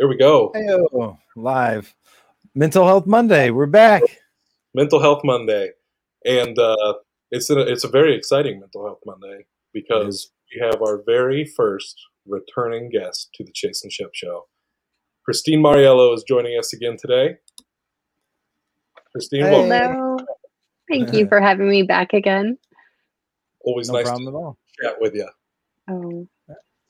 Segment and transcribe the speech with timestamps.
[0.00, 0.50] There we go.
[0.56, 1.94] Heyo, live.
[2.54, 3.50] Mental Health Monday.
[3.50, 4.02] We're back.
[4.74, 5.72] Mental Health Monday,
[6.24, 6.94] and uh,
[7.30, 9.44] it's a, it's a very exciting Mental Health Monday
[9.74, 14.46] because we have our very first returning guest to the Chase and Shep Show.
[15.26, 17.36] Christine Mauriello is joining us again today.
[19.12, 19.50] Christine, Hey.
[19.50, 19.70] welcome.
[19.70, 20.16] Hello.
[20.88, 22.56] Thank you for having me back again.
[23.66, 24.58] Always No nice problem to at all.
[24.82, 25.28] chat with you.
[25.90, 26.26] Oh,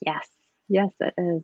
[0.07, 0.29] yes.
[0.69, 1.43] Yes, it is.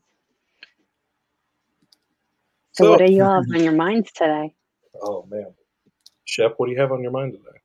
[2.77, 4.55] So, So, what do you have on your minds today?
[5.03, 5.47] oh man,
[6.25, 7.59] Shep, what do you have on your mind today?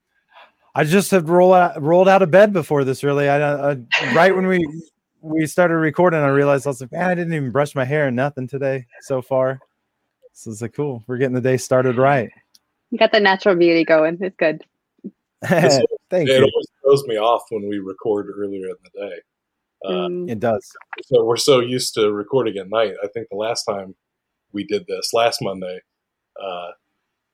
[0.73, 3.03] I just had roll out, rolled out of bed before this.
[3.03, 3.77] Really, I, I
[4.15, 4.65] right when we
[5.21, 8.07] we started recording, I realized I was like, man, I didn't even brush my hair
[8.07, 9.59] and nothing today so far.
[10.33, 11.03] So it's like, cool.
[11.07, 12.29] We're getting the day started right.
[12.89, 14.17] You got the natural beauty going.
[14.21, 14.63] It's good.
[15.43, 16.37] Thank it you.
[16.37, 19.15] always throws me off when we record earlier in the day.
[19.83, 20.71] Uh, Mm, It does.
[21.03, 22.93] so we're so used to recording at night.
[23.03, 23.93] I think the last time
[24.53, 25.81] we did this, last Monday,
[26.41, 26.69] uh,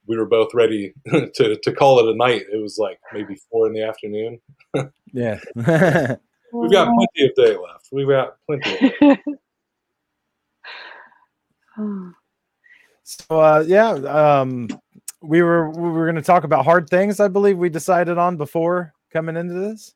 [0.08, 2.44] we were both ready to, to call it a night.
[2.52, 4.40] It was like maybe four in the afternoon.
[5.14, 5.40] Yeah.
[6.54, 7.90] We've got plenty of day left.
[7.92, 8.88] We've got plenty.
[8.88, 9.18] Of day.
[13.04, 14.68] So uh, yeah, um,
[15.22, 17.22] we were we were going to talk about hard things.
[17.22, 19.94] I believe we decided on before coming into this.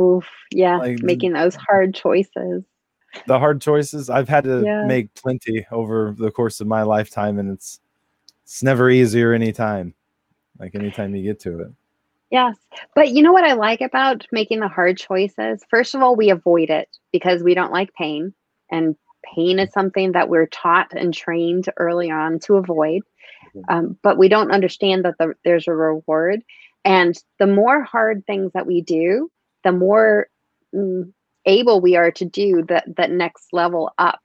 [0.00, 0.26] Oof.
[0.50, 0.78] Yeah.
[0.78, 2.64] Like- making those hard choices.
[3.26, 4.84] The hard choices i've had to Yeah.
[4.86, 7.80] make plenty over the course of my lifetime and it's
[8.44, 9.94] it's never easier anytime
[10.58, 11.72] like anytime you get to it
[12.30, 12.56] Yes.
[12.94, 15.64] But you know what I like about making the hard choices?
[15.70, 18.34] First of all, we avoid it because we don't like pain.
[18.70, 18.96] And
[19.34, 23.00] pain is something that we're taught and trained early on to avoid.
[23.56, 23.62] Mhm.
[23.70, 26.42] Um, but we don't understand that the, there's a reward.
[26.84, 29.30] And the more hard things that we do,
[29.64, 30.28] the more
[30.74, 31.10] mm,
[31.48, 34.20] able we are to do that, that next level up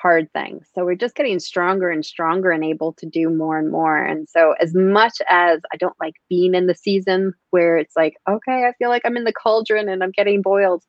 [0.00, 0.60] hard thing.
[0.74, 3.96] So we're just getting stronger and stronger and able to do more and more.
[4.00, 8.14] And so as much as I don't like being in the season where it's like,
[8.28, 10.84] okay, I feel like I'm in the cauldron and I'm getting boiled.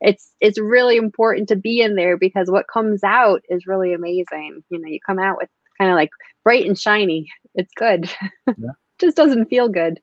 [0.00, 4.64] It's it's really important to be in there because what comes out is really amazing.
[4.70, 6.10] You know, you come out with kind of like
[6.42, 7.30] bright and shiny.
[7.54, 8.10] It's good.
[8.46, 8.70] Yeah.
[8.98, 10.00] just doesn't feel good.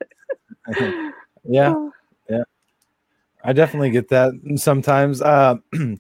[1.44, 1.92] yeah Oh,
[3.44, 5.56] i definitely get that sometimes uh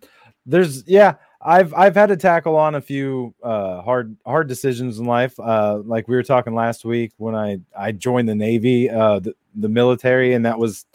[0.45, 5.05] there's yeah i've i've had to tackle on a few uh hard hard decisions in
[5.05, 9.19] life uh like we were talking last week when i i joined the navy uh
[9.19, 10.85] the, the military and that was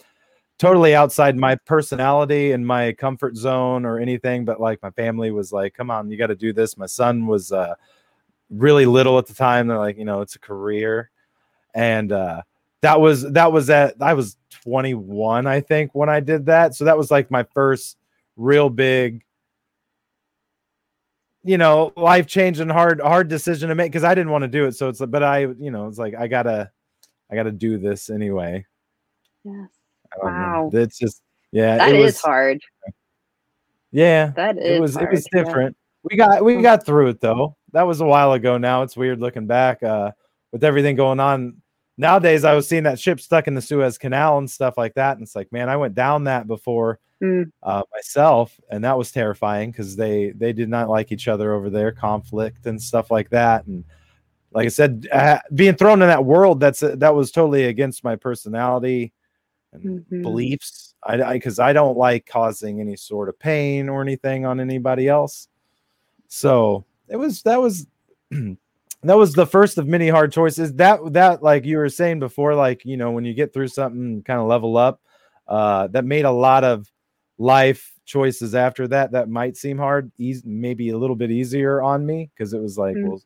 [0.59, 5.53] totally outside my personality and my comfort zone or anything but like my family was
[5.53, 6.77] like come on you got to do this.
[6.77, 7.75] My son was uh
[8.51, 11.11] really little at the time they're like you know it's a career.
[11.75, 12.43] And uh
[12.87, 16.85] that was that was at i was 21 i think when i did that so
[16.85, 17.97] that was like my first
[18.37, 19.25] real big
[21.43, 24.67] you know life changing hard hard decision to make because i didn't want to do
[24.67, 26.71] it so it's like but i you know it's like i gotta
[27.31, 28.65] i gotta do this anyway
[29.45, 29.55] yes.
[29.55, 29.69] Know.
[30.23, 30.71] Wow.
[30.73, 31.23] it's just
[31.53, 32.61] yeah That it is was hard.
[33.91, 35.43] yeah That is it was it was hard, yeah.
[35.45, 35.77] different
[36.09, 36.63] we got we Mm.
[36.63, 40.13] got through it though that was a while ago now it's weird looking back uh
[40.53, 41.61] with everything going on
[41.99, 45.17] nowadays i was seeing that ship stuck in the suez canal and stuff like that
[45.17, 47.51] and it's like man i went down that before Mm.
[47.63, 51.71] uh, myself and that was terrifying because they they did not like each other over
[51.71, 53.85] there conflict and stuff like that and
[54.53, 58.17] like i said uh, being thrown in that world that's that was totally against my
[58.17, 59.15] personality
[59.73, 60.23] and Mhm.
[60.23, 65.09] beliefs i because I, don't like causing any sort of pain or anything on anybody
[65.09, 65.49] else
[66.29, 67.87] so it was that was
[69.09, 72.55] that was the first of many hard choices that that like you were saying before
[72.55, 75.01] like you know when you get through something kind of level up
[75.49, 76.91] uh that made a lot of
[77.39, 82.07] life choices after that that might seem hard easy maybe a little bit easier on
[82.07, 83.09] me because it was like Mm.
[83.09, 83.23] well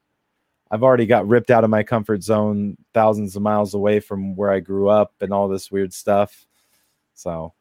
[0.70, 4.50] i've already got ripped out of my comfort zone thousands of miles away from where
[4.50, 6.46] i grew up and all this weird stuff
[7.14, 7.52] so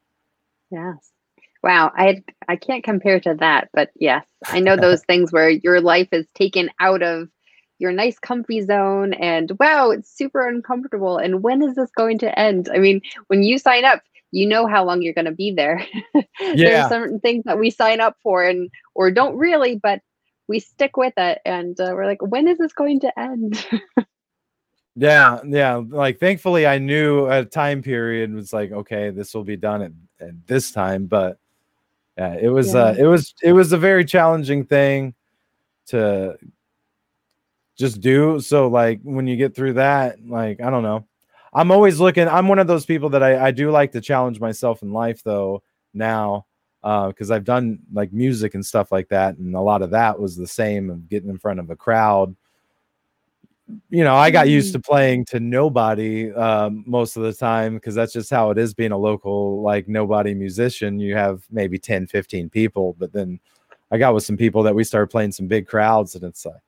[0.72, 1.12] Yes.
[1.64, 1.92] Wow.
[1.96, 6.10] I I can't compare to that, but yes, I know those things where your life
[6.12, 7.28] is taken out of
[7.80, 11.18] your nice comfy zone and wow, it's super uncomfortable.
[11.18, 12.70] And when is this going to end?
[12.74, 15.86] I mean, when you sign up, you know how long you're going to be there.
[16.42, 16.56] Yeah.
[16.56, 20.02] There's certain things that we sign up for and or don't really, but
[20.48, 23.66] we stick with it and uh, we're like, when is this going to end?
[25.00, 25.76] Yeah, yeah.
[25.76, 29.92] Like thankfully I knew a time period was like, okay, this will be done at,
[30.20, 31.06] at this time.
[31.06, 31.38] But
[32.18, 35.14] yeah, it was uh it was it was a very challenging thing
[35.88, 36.38] to
[37.80, 38.40] just do.
[38.42, 41.08] So like when you get through that, like I don't know.
[41.52, 44.40] I'm always looking, I'm one of those people that I, I do like to challenge
[44.40, 46.46] myself in life though now.
[46.82, 50.20] because uh, I've done like music and stuff like that, and a lot of that
[50.20, 52.36] was the same of getting in front of a crowd.
[53.90, 54.86] You know, I got used to mm.
[54.86, 58.92] playing to nobody um, most of the time because that's just how it is being
[58.92, 61.00] a local, like nobody musician.
[61.00, 63.40] You have maybe 10, 15 people, but then
[63.92, 66.62] I got with some people that we started playing some big crowds, and it's like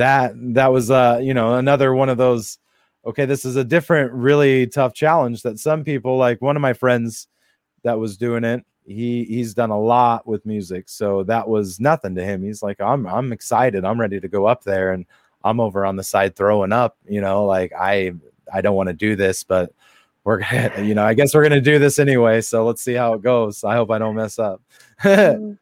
[0.00, 2.58] that, that was, uh, you know, another one of those.
[3.06, 6.74] Okay, this is a different, really tough challenge that some people, like one of my
[6.74, 7.28] friends
[7.82, 10.88] that was doing it, he he's done a lot with music.
[10.88, 12.42] So that was nothing to him.
[12.42, 13.84] He's like i'm i'm excited.
[13.84, 15.06] I'm ready to go up there and
[15.44, 18.12] i'm over on the side throwing up you know like i
[18.52, 19.72] i don't want to do this but
[20.22, 20.42] we're
[20.82, 22.40] you know i guess we're gonna do this anyway.
[22.40, 23.64] So let's see how it goes.
[23.64, 24.60] I hope i don't mess up.
[25.02, 25.58] Mm.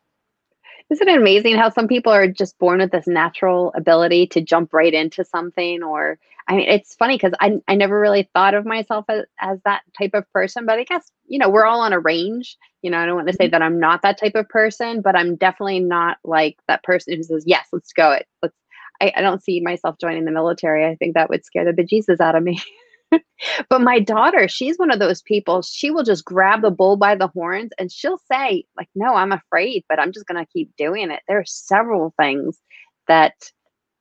[0.90, 4.73] Isn't it amazing how some people are just born with this natural ability to jump
[4.73, 6.19] right into something or
[6.49, 9.82] I mean, it's funny because I, I never really thought of myself as, as that
[9.96, 12.56] type of person, but I guess, you know, we're all on a range.
[12.81, 13.50] You know, I don't want to say mm-hmm.
[13.50, 17.23] that I'm not that type of person, but I'm definitely not like that person who
[17.23, 18.26] says, yes, let's go it.
[18.43, 18.56] Let's,
[19.02, 20.87] I, I don't see myself joining the military.
[20.87, 22.62] I think that would scare the bejesus out of me.
[23.69, 25.62] but my daughter, she's one of those people.
[25.62, 29.32] She will just grab the bull by the horns and she'll say, like, no, I'm
[29.32, 31.20] afraid, but I'm just going to keep doing it.
[31.28, 32.58] There are several things
[33.06, 33.34] that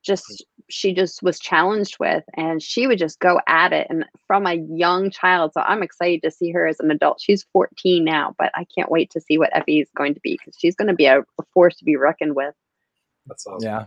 [0.04, 4.46] just she just was challenged with and she would just go at it and from
[4.46, 8.34] a young child so i'm excited to see her as an adult she's 14 now
[8.38, 10.88] but i can't wait to see what effie is going to be because she's going
[10.88, 12.54] to be a, a, force to be reckoned with
[13.26, 13.84] that's awesome yeah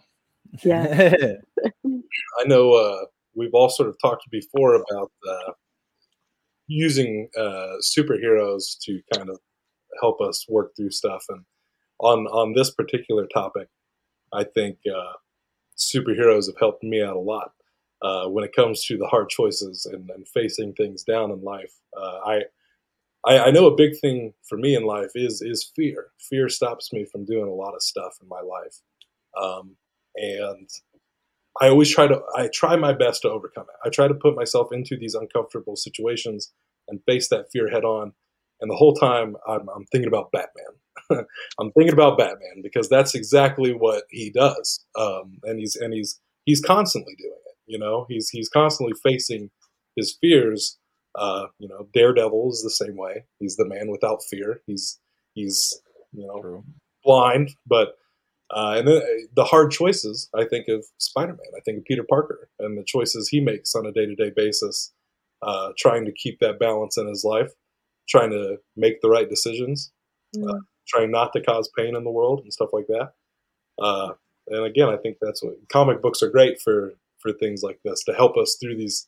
[0.64, 1.34] yeah
[1.86, 3.06] i know uh,
[3.36, 5.52] we've all sort of talked before about uh,
[6.68, 9.40] using uh, superheroes to kind of
[10.02, 11.44] help us work through stuff and
[12.00, 13.68] on on this particular topic
[14.34, 15.14] i think uh,
[15.78, 17.52] superheroes have helped me out a lot
[18.02, 21.74] uh, when it comes to the hard choices and, and facing things down in life.
[21.96, 22.42] Uh, I,
[23.26, 26.08] I, I know a big thing for me in life is is fear.
[26.20, 28.82] Fear stops me from doing a lot of stuff in my life,
[29.40, 29.76] um,
[30.16, 30.68] and
[31.60, 33.88] I always try to I try my best to overcome it.
[33.88, 36.52] I try to put myself into these uncomfortable situations
[36.88, 38.14] and face that fear head on.
[38.62, 41.26] And the whole time I'm, I'm thinking about Batman.
[41.60, 46.20] I'm thinking about Batman because that's exactly what he does, um, and he's and he's
[46.46, 47.56] he's constantly doing it.
[47.66, 49.50] You know, he's he's constantly facing
[49.96, 50.78] his fears.
[51.16, 53.26] Uh, you know, Daredevil is the same way.
[53.40, 54.62] He's the man without fear.
[54.68, 55.00] He's
[55.34, 55.82] he's
[56.14, 56.64] you know True.
[57.04, 57.96] blind, but
[58.52, 60.30] uh, and then uh, the hard choices.
[60.36, 61.52] I think of Spider Man.
[61.56, 64.32] I think of Peter Parker and the choices he makes on a day to day
[64.36, 64.94] basis,
[65.42, 67.52] uh, trying to keep that balance in his life,
[68.08, 69.92] trying to make the right decisions.
[70.36, 70.62] Mm
[70.92, 73.14] trying not to cause pain in the world and stuff like that.
[73.82, 74.14] Uh,
[74.48, 78.04] and again, I think that's what comic books are great for for things like this
[78.04, 79.08] to help us through these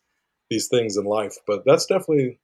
[0.50, 1.36] these things in life.
[1.46, 2.40] But that's definitely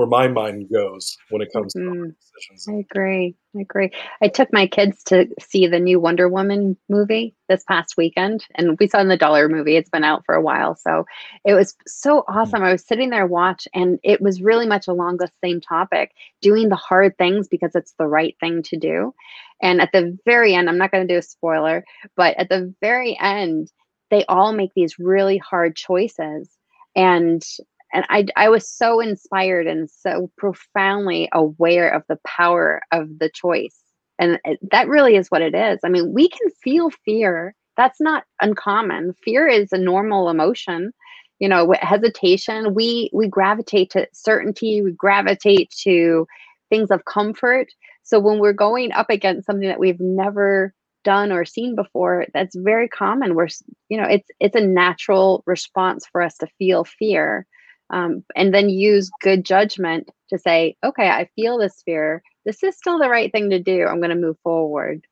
[0.00, 2.04] where my mind goes when it comes mm-hmm.
[2.04, 2.66] to decisions.
[2.66, 3.36] I agree.
[3.54, 3.90] I agree.
[4.22, 8.78] I took my kids to see the new Wonder Woman movie this past weekend, and
[8.80, 9.76] we saw in the dollar movie.
[9.76, 11.04] It's been out for a while, so
[11.44, 12.38] it was so hmm.
[12.38, 12.62] awesome.
[12.62, 16.70] I was sitting there watch, and it was really much along the same topic, doing
[16.70, 19.12] the hard things because it's the right thing to do.
[19.60, 21.84] And at the very end, I'm not going to do a spoiler,
[22.16, 23.70] but at the very end,
[24.10, 26.48] they all make these really hard choices
[26.96, 27.42] and
[27.92, 33.30] and I, I was so inspired and so profoundly aware of the power of the
[33.30, 33.76] choice.
[34.18, 35.80] And eh, that really is what it is.
[35.84, 37.54] I mean we can feel fear.
[37.76, 39.14] That's not uncommon.
[39.24, 40.92] Fear is a normal emotion.
[41.38, 46.26] You know hesitation we we gravitate to certainty we gravitate to
[46.68, 47.68] things of comfort.
[48.02, 52.54] So when we're going up against something that we've never done or seen before that's
[52.56, 53.34] very common.
[53.34, 53.48] We're
[53.88, 57.46] you know it's it's a natural response for us to feel fear
[57.90, 62.22] um, and then use good judgment to say, okay, I feel this fear.
[62.44, 63.84] This is still the right thing to do.
[63.86, 65.04] I'm going to move forward.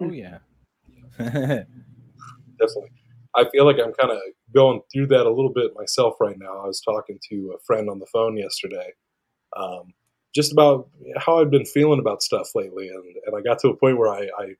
[0.00, 0.38] Oh, yeah.
[1.18, 1.64] Definitely.
[3.36, 4.18] I feel like I'm kind of
[4.54, 6.62] going through that a little bit myself right now.
[6.62, 8.92] I was talking to a friend on the phone yesterday,
[9.56, 9.92] um,
[10.34, 13.76] just about how I've been feeling about stuff lately, and, and I got to a
[13.76, 14.54] point where I, I,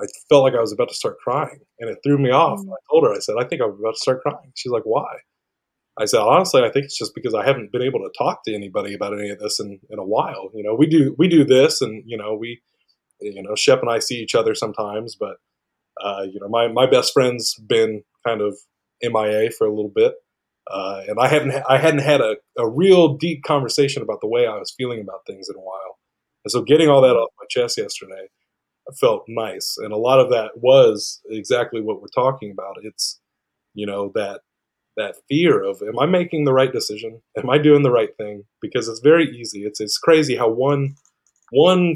[0.00, 2.60] I felt like I was about to start crying, and it threw me off.
[2.60, 2.72] Mm.
[2.72, 4.52] I told her, I said, I think I'm about to start crying.
[4.54, 5.16] She's like, Why?
[5.98, 8.54] I said, honestly, I think it's just because I haven't been able to talk to
[8.54, 10.50] anybody about any of this in, in a while.
[10.54, 12.62] You know, we do we do this, and you know, we,
[13.20, 15.36] you know, Shep and I see each other sometimes, but
[16.02, 18.56] uh, you know, my my best friend's been kind of
[19.02, 20.14] MIA for a little bit,
[20.70, 24.46] uh, and I haven't I hadn't had a, a real deep conversation about the way
[24.46, 25.98] I was feeling about things in a while,
[26.44, 28.28] and so getting all that off my chest yesterday
[28.98, 32.76] felt nice, and a lot of that was exactly what we're talking about.
[32.82, 33.20] It's
[33.74, 34.40] you know that
[34.96, 37.22] that fear of am I making the right decision?
[37.36, 38.44] Am I doing the right thing?
[38.60, 39.64] Because it's very easy.
[39.64, 40.96] It's it's crazy how one
[41.50, 41.94] one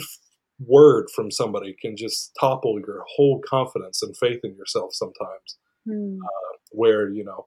[0.59, 5.59] word from somebody can just topple your whole confidence and faith in yourself sometimes.
[5.87, 6.19] Mm.
[6.19, 7.47] Uh, where you know,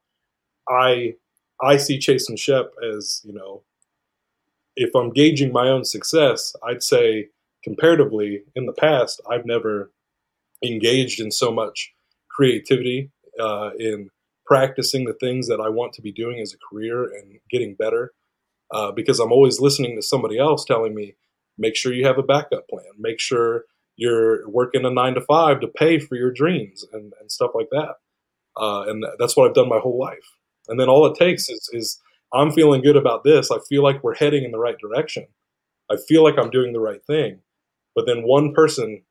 [0.70, 1.16] I
[1.62, 3.64] I see Chase and Shep as you know,
[4.76, 7.30] if I'm gauging my own success, I'd say
[7.64, 9.92] comparatively in the past I've never
[10.64, 11.92] engaged in so much
[12.30, 14.10] creativity uh, in
[14.50, 18.14] practicing the things that I want to be doing as a career and getting better.
[18.72, 21.16] Uh, because I'm always listening to somebody else telling me,
[21.58, 23.66] make sure you have a backup plan, make sure
[23.96, 27.70] you're working a nine to five to pay for your dreams and, and stuff like
[27.72, 27.96] that.
[28.58, 30.36] Uh, and that's what I've done my whole life.
[30.68, 32.00] And then all it takes is, is
[32.34, 33.52] I'm feeling good about this.
[33.52, 35.28] I feel like we're heading in the right direction.
[35.92, 37.40] I feel like I'm doing the right thing.
[37.96, 39.04] But then one person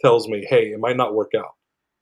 [0.00, 1.55] tells me, hey, it might not work out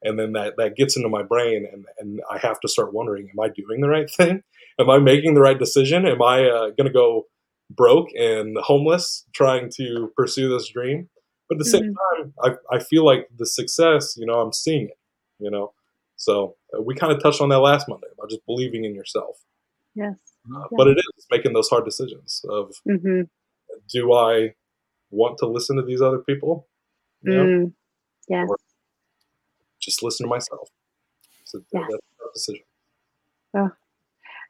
[0.04, 3.30] and then that that gets into my brain and and I have to start wondering
[3.30, 4.42] am I doing the right thing
[4.78, 7.26] am I making the right decision am I uh, going to go
[7.70, 11.08] broke and homeless trying to pursue this dream
[11.49, 11.84] but at the mm-hmm.
[11.84, 12.34] same time
[12.70, 14.99] I, I feel like the success you know I'm seeing it
[15.38, 15.73] you know
[16.16, 19.38] so uh, we kind of touched on that last Monday about just believing in yourself
[19.94, 20.14] yes
[20.54, 20.66] uh, yeah.
[20.76, 23.23] but it is making those hard decisions of mm-hmm.
[23.90, 24.54] do I
[25.11, 26.68] want to listen to these other people
[27.23, 27.44] you know?
[27.44, 27.73] mm.
[28.28, 28.58] yeah or
[29.84, 30.68] just listen to myself.
[31.44, 31.84] So yes.
[31.90, 32.02] that's
[32.34, 32.64] decision.
[33.56, 33.70] Oh.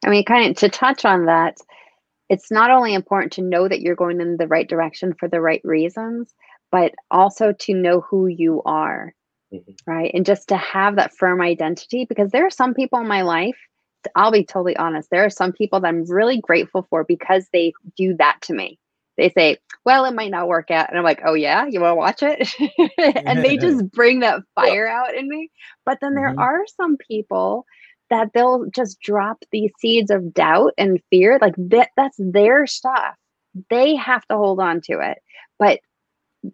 [0.03, 1.57] I mean, kind of to touch on that,
[2.29, 5.41] it's not only important to know that you're going in the right direction for the
[5.41, 6.33] right reasons,
[6.71, 9.13] but also to know who you are,
[9.53, 9.71] mm-hmm.
[9.91, 10.11] right?
[10.13, 13.57] And just to have that firm identity, because there are some people in my life,
[14.15, 17.73] I'll be totally honest, there are some people that I'm really grateful for because they
[17.95, 18.79] do that to me
[19.17, 20.89] they say, well, it might not work out.
[20.89, 22.49] And I'm like, oh, yeah, you want to watch it?
[23.25, 25.51] and they just bring that fire out in me.
[25.85, 26.39] But then there mm-hmm.
[26.39, 27.65] are some people
[28.09, 31.39] that they'll just drop these seeds of doubt and fear.
[31.41, 33.15] Like that, that's their stuff.
[33.69, 35.19] They have to hold on to it.
[35.57, 35.79] But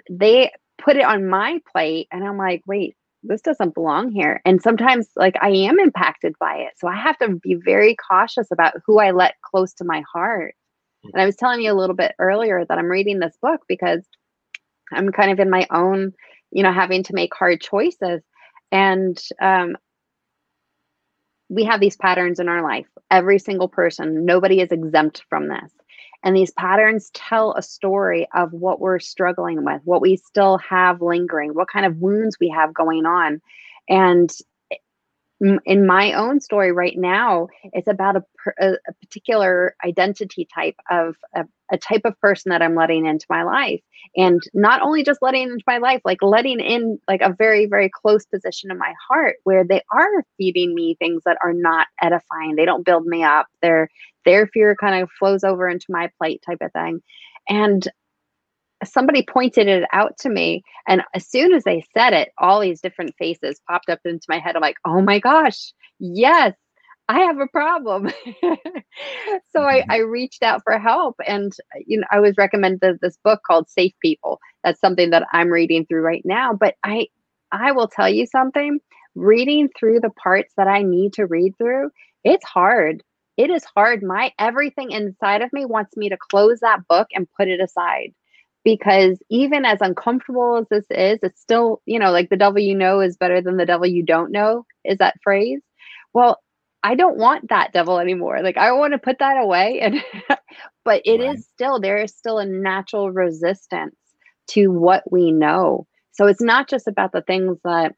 [0.10, 2.08] they put it on my plate.
[2.12, 4.42] And I'm like, wait, this doesn't belong here.
[4.46, 6.74] And sometimes, like, I am impacted by it.
[6.78, 10.56] So I have to be very cautious about who I let close to my heart
[11.04, 14.02] and I was telling you a little bit earlier that I'm reading this book because
[14.92, 16.14] I'm kind of in my own,
[16.52, 18.22] you know, having to make hard choices.
[18.72, 19.78] And um,
[21.50, 22.88] we have these patterns in our life.
[23.10, 25.72] Every single person, nobody is exempt from this.
[26.24, 31.02] And these patterns tell a story of what we're struggling with, what we still have
[31.02, 33.42] lingering, what kind of wounds we have going on.
[33.90, 34.32] And
[35.66, 38.24] in my own story right now it's about a,
[38.60, 43.26] a, a particular identity type of a, a, type of person that i'm letting into
[43.30, 43.82] my life.
[44.16, 47.90] And not only just letting into my life like letting in like a very very
[47.90, 52.56] close position in my heart where they are feeding me things that are not edifying.
[52.56, 53.48] They don't build me up.
[53.62, 53.90] Their
[54.26, 57.02] their fear kind of flows over into my plate type of thing.
[57.50, 57.88] And
[58.84, 62.82] somebody pointed it out to me and as soon as they said it all these
[62.82, 64.56] different faces popped up into my head.
[64.56, 66.54] I'm like oh my gosh yes
[67.10, 68.12] i have a problem.
[69.54, 69.92] So I, mm-hmm.
[69.92, 71.54] I reached out for help and
[71.86, 74.40] you know i was recommended this book called safe people.
[74.64, 77.08] That's something that i'm reading through right now but i
[77.52, 78.80] i will tell you something.
[79.16, 81.90] Reading through the parts that i need to read through
[82.24, 83.04] it's hard.
[83.38, 84.04] It is hard.
[84.04, 88.14] My everything inside of me wants me to close that book and put it aside
[88.64, 92.76] because even as uncomfortable as this is, it's still, you know, like the devil you
[92.76, 95.62] know is better than the devil you don't know, is that phrase.
[96.14, 96.40] Well,
[96.84, 98.42] I don't want that devil anymore.
[98.42, 100.04] Like I want to put that away and
[100.86, 101.36] but it right.
[101.36, 103.96] is still there is still a natural resistance
[104.50, 105.88] to what we know.
[106.12, 107.94] So it's not just about the things that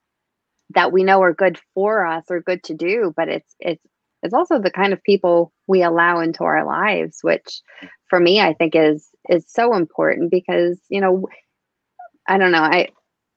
[0.75, 3.84] that we know are good for us or good to do, but it's it's
[4.22, 7.62] it's also the kind of people we allow into our lives, which
[8.13, 11.25] for me I think is is so important because you know
[12.27, 12.88] i don't know i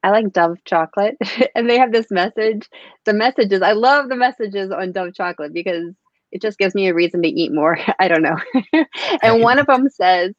[0.03, 1.17] i like dove chocolate
[1.55, 2.69] and they have this message
[3.07, 5.95] the messages i love the messages on dove chocolate because
[6.31, 8.37] it just gives me a reason to eat more i don't know.
[9.23, 10.35] And one of them says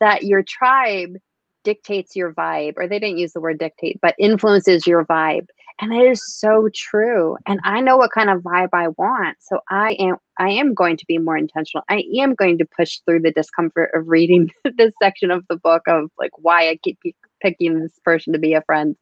[0.00, 1.16] that your tribe
[1.62, 5.48] dictates your vibe or they didn't use the word dictate but influences your vibe
[5.80, 9.58] and it is so true and i know what kind of vibe i want so
[9.70, 11.84] i am i am going to be more intentional.
[11.88, 15.82] I am going to push through the discomfort of reading this section of the book
[15.86, 16.98] of like why i keep
[17.40, 18.96] picking this person to be a friend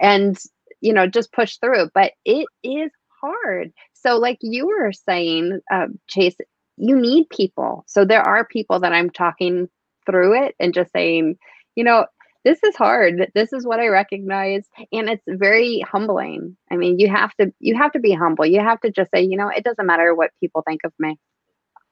[0.00, 0.38] and
[0.80, 2.90] you know just push through but it is
[3.24, 3.72] hard.
[3.92, 6.36] So like you were saying uh, chase
[6.76, 7.84] you need people.
[7.86, 9.68] So there are people that i'm talking
[10.06, 11.36] through it and just saying
[11.76, 12.06] you know
[12.44, 13.30] this is hard.
[13.34, 14.66] This is what I recognize.
[14.92, 16.56] And it's very humbling.
[16.70, 18.46] I mean, you have to you have to be humble.
[18.46, 21.18] You have to just say, you know, it doesn't matter what people think of me.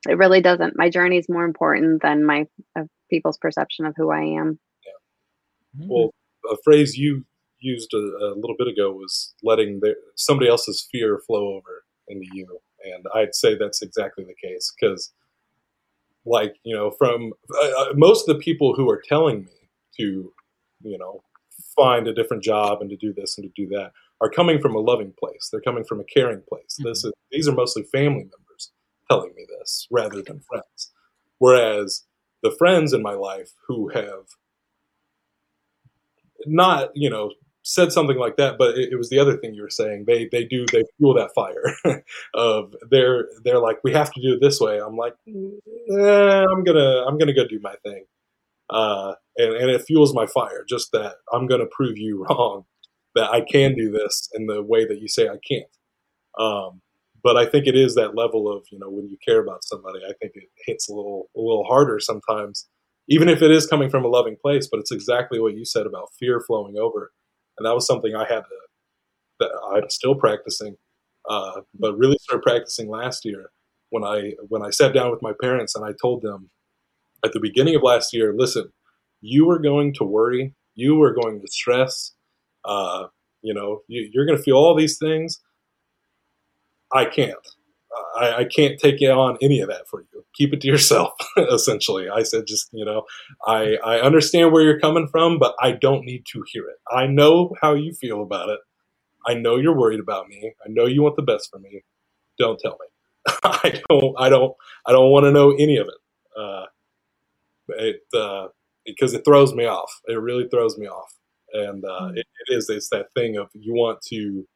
[0.09, 0.77] It really doesn't.
[0.77, 2.47] My journey is more important than my
[2.79, 4.59] uh, people's perception of who I am.
[4.85, 5.87] Yeah.
[5.89, 6.11] Well,
[6.51, 7.25] a phrase you
[7.61, 12.27] used a, a little bit ago was letting their, somebody else's fear flow over into
[12.33, 15.13] you, and I'd say that's exactly the case because,
[16.27, 20.33] like you know, from uh, uh, most of the people who are telling me to,
[20.85, 21.23] you know,
[21.77, 24.75] find a different job and to do this and to do that are coming from
[24.75, 25.49] a loving place.
[25.51, 26.77] They're coming from a caring place.
[26.79, 26.89] Mm-hmm.
[26.89, 28.73] This is these are mostly family members
[29.11, 30.93] telling me this rather than friends.
[31.39, 32.05] Whereas
[32.43, 34.27] the friends in my life who have
[36.47, 39.63] not, you know, said something like that, but it, it, was the other thing you
[39.63, 40.05] were saying.
[40.07, 41.75] They they do they fuel that fire
[42.35, 44.81] of they're they're like we have to do it this way.
[44.81, 48.05] I'm like eh, I'm gonna I'm gonna go do my thing,
[48.73, 50.65] uh, and and it fuels my fire.
[50.69, 52.65] Just that I'm gonna prove you wrong
[53.15, 55.69] that I can do this in the way that you say I can't.
[56.39, 56.81] Um,
[57.23, 60.01] but I think it is that level of you know when you care about somebody,
[60.05, 62.69] I think it hits a little a little harder sometimes,
[63.09, 64.69] even if it is coming from a loving place.
[64.71, 67.13] But it's exactly what you said about fear flowing over,
[67.59, 68.57] and that was something I had to
[69.41, 70.77] that I'm still practicing,
[71.29, 73.51] uh, but really started practicing last year
[73.91, 76.51] when I when I sat down with my parents and I told them
[77.25, 78.73] at the beginning of last year, listen,
[79.21, 82.15] you are going to worry, you are going to stress,
[82.65, 83.07] uh,
[83.43, 85.41] you know, you, you're going to feel all these things
[86.93, 87.37] I can't.
[88.17, 90.25] I, I, can't take on any of that for you.
[90.35, 92.09] Keep it to yourself, essentially.
[92.09, 93.03] I said, just, you know,
[93.47, 96.77] I, I understand where you're coming from, but I don't need to hear it.
[96.91, 98.61] I know how you feel about it.
[99.27, 100.55] I know you're worried about me.
[100.65, 101.85] I know you want the best for me.
[102.39, 103.35] Don't tell me.
[103.45, 104.55] I don't, I don't,
[104.87, 106.41] I don't want to know any of it.
[106.41, 106.65] Uh,
[107.77, 108.49] it, uh,
[108.85, 110.01] because it throws me off.
[110.07, 111.15] It really throws me off.
[111.53, 112.17] And, uh, mm.
[112.17, 114.47] it, it is, it's that thing of you want to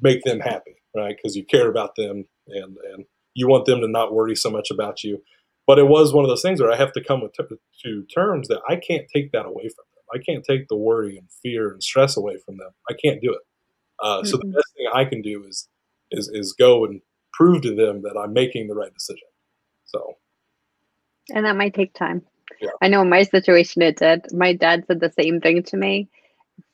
[0.00, 1.16] make them happy right?
[1.16, 4.70] Because you care about them and and you want them to not worry so much
[4.70, 5.22] about you.
[5.66, 7.44] But it was one of those things where I have to come with t-
[7.84, 10.04] to terms that I can't take that away from them.
[10.14, 12.70] I can't take the worry and fear and stress away from them.
[12.90, 13.40] I can't do it.
[14.02, 14.26] Uh, mm-hmm.
[14.26, 14.54] So the mm-hmm.
[14.54, 15.68] best thing I can do is
[16.10, 17.00] is is go and
[17.32, 19.28] prove to them that I'm making the right decision.
[19.84, 20.16] So,
[21.30, 22.22] and that might take time.
[22.60, 22.70] Yeah.
[22.80, 24.26] I know in my situation it did.
[24.32, 26.08] My dad said the same thing to me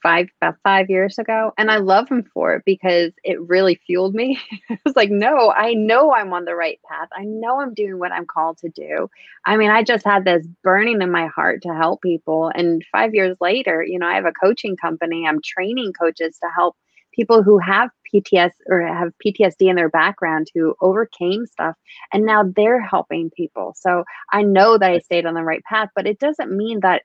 [0.02, 4.14] five about five years ago and i love him for it because it really fueled
[4.14, 4.38] me
[4.70, 7.98] i was like no i know i'm on the right path i know i'm doing
[7.98, 9.08] what i'm called to do
[9.44, 13.14] i mean i just had this burning in my heart to help people and five
[13.14, 16.76] years later you know i have a coaching company i'm training coaches to help
[17.18, 21.74] people who have pts or have ptsd in their background who overcame stuff
[22.12, 23.74] and now they're helping people.
[23.76, 27.02] So i know that i stayed on the right path but it doesn't mean that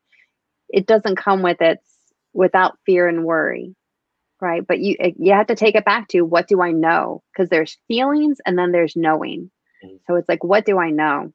[0.69, 1.85] it doesn't come with its
[2.33, 3.75] without fear and worry
[4.41, 4.67] right?
[4.67, 7.23] But you you have to take it back to what do i know?
[7.31, 9.49] Because there's feelings and then there's knowing.
[9.83, 9.97] Mm-hmm.
[10.07, 11.33] so it's like what do i know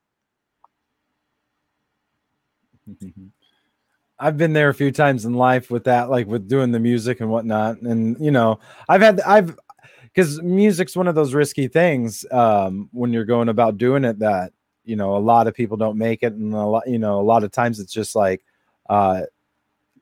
[4.20, 7.20] I've been there a few times in life with that, like with doing the music
[7.20, 7.80] and whatnot.
[7.82, 9.56] And you know, I've had I've
[10.02, 14.52] because music's one of those risky things um, when you're going about doing it that
[14.84, 17.22] you know a lot of people don't make it, and a lot you know a
[17.22, 18.44] lot of times it's just like
[18.90, 19.22] uh,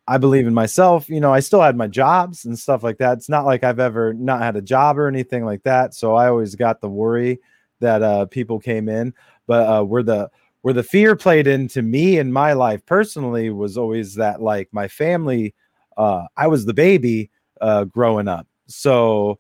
[0.09, 1.09] I believe in myself.
[1.09, 3.19] You know, I still had my jobs and stuff like that.
[3.19, 5.95] It's not like I've ever not had a job or anything like that.
[5.95, 7.41] So I always got the worry
[7.81, 9.13] that uh, people came in,
[9.47, 10.31] but uh, where the
[10.67, 14.89] where the fear played into me in my life personally was always that like my
[14.89, 15.55] family.
[15.97, 19.39] Uh, I was the baby uh, growing up, so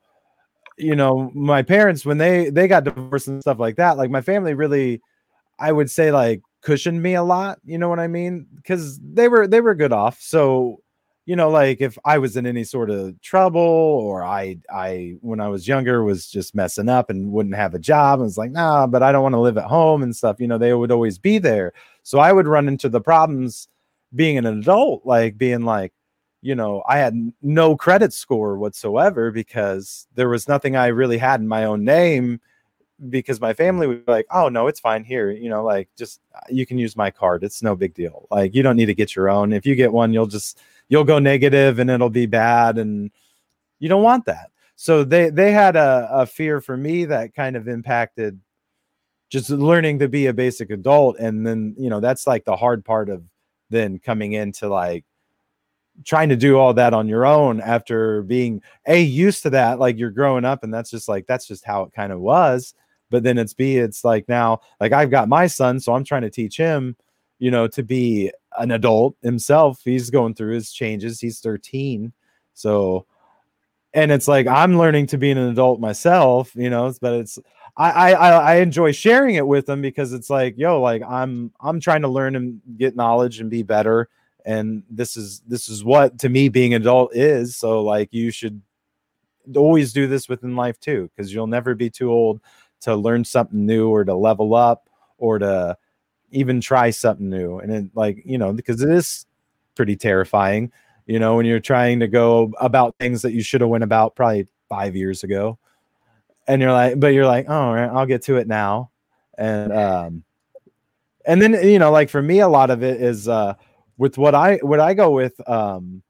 [0.78, 3.96] you know my parents when they they got divorced and stuff like that.
[3.96, 5.02] Like my family really,
[5.58, 9.28] I would say like cushioned me a lot you know what i mean because they
[9.28, 10.80] were they were good off so
[11.26, 15.40] you know like if i was in any sort of trouble or i i when
[15.40, 18.52] i was younger was just messing up and wouldn't have a job and was like
[18.52, 20.92] nah but i don't want to live at home and stuff you know they would
[20.92, 23.68] always be there so i would run into the problems
[24.14, 25.92] being an adult like being like
[26.42, 31.40] you know i had no credit score whatsoever because there was nothing i really had
[31.40, 32.40] in my own name
[33.10, 36.66] because my family was like, "Oh no, it's fine here." You know, like just you
[36.66, 37.44] can use my card.
[37.44, 38.26] It's no big deal.
[38.30, 39.52] Like you don't need to get your own.
[39.52, 43.11] If you get one, you'll just you'll go negative and it'll be bad, and
[43.79, 44.51] you don't want that.
[44.77, 48.40] So they they had a, a fear for me that kind of impacted
[49.29, 52.85] just learning to be a basic adult, and then you know that's like the hard
[52.85, 53.22] part of
[53.70, 55.05] then coming into like
[56.05, 59.96] trying to do all that on your own after being a used to that like
[59.99, 62.75] you're growing up and that's just like that's just how it kind of was
[63.11, 66.22] but then it's b it's like now like i've got my son so i'm trying
[66.22, 66.94] to teach him
[67.38, 69.80] you know to be an adult himself.
[69.84, 71.20] He's going through his changes.
[71.20, 72.12] He's 13.
[72.54, 73.06] So,
[73.94, 77.38] and it's like I'm learning to be an adult myself, you know, but it's
[77.76, 81.80] I, I I enjoy sharing it with them because it's like, yo, like I'm I'm
[81.80, 84.08] trying to learn and get knowledge and be better.
[84.44, 87.56] And this is this is what to me being an adult is.
[87.56, 88.62] So like you should
[89.54, 92.40] always do this within life too, because you'll never be too old
[92.80, 94.88] to learn something new or to level up
[95.18, 95.76] or to
[96.30, 97.58] even try something new.
[97.58, 99.26] And it like, you know, because it is
[99.74, 100.72] pretty terrifying,
[101.06, 104.16] you know, when you're trying to go about things that you should have went about
[104.16, 105.58] probably five years ago.
[106.48, 108.90] And you're like, but you're like, oh, right, I'll get to it now,
[109.36, 110.22] and um,
[111.26, 113.54] and then you know, like for me, a lot of it is uh,
[113.98, 116.04] with what I what I go with um,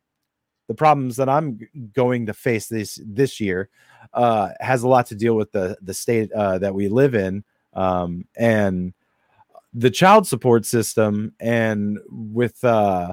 [0.68, 1.58] the problems that I'm
[1.94, 3.70] going to face this this year
[4.12, 7.42] uh, has a lot to deal with the the state uh, that we live in.
[7.72, 8.94] Um, and
[9.76, 13.12] the child support system and with uh,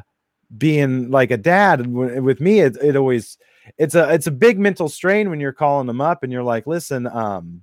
[0.58, 3.38] being like a dad with me it, it always
[3.78, 6.68] it's a it's a big mental strain when you're calling them up and you're like,
[6.68, 7.62] listen, um,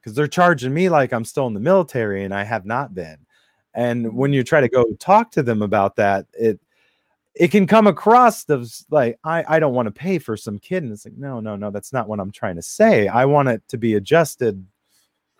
[0.00, 3.18] because they're charging me like I'm still in the military and I have not been.
[3.74, 6.60] And when you try to go talk to them about that, it
[7.34, 10.82] it can come across as like I, I don't want to pay for some kid.
[10.82, 13.08] And it's like, no, no, no, that's not what I'm trying to say.
[13.08, 14.64] I want it to be adjusted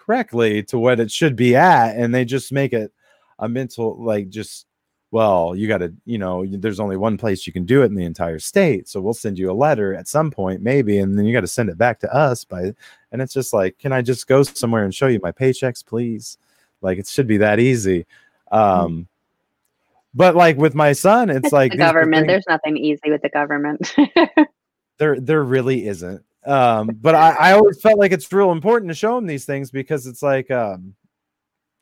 [0.05, 1.97] correctly to what it should be at.
[1.97, 2.93] And they just make it
[3.39, 4.67] a mental like just
[5.13, 7.95] well, you got to, you know, there's only one place you can do it in
[7.95, 8.89] the entire state.
[8.89, 11.47] So we'll send you a letter at some point, maybe, and then you got to
[11.47, 12.73] send it back to us by,
[13.13, 16.39] and it's just like, can I just go somewhere and show you my paychecks, please?
[16.81, 18.07] Like it should be that easy.
[18.51, 18.59] Hmm.
[18.59, 19.09] Um,
[20.15, 22.27] but like with my son, it's, it's like the government.
[22.27, 23.95] There's nothing easy with the government.
[24.99, 26.25] there, there really isn't.
[26.45, 29.71] Um, but I, I always felt like it's real important to show him these things
[29.71, 30.95] because it's like, um,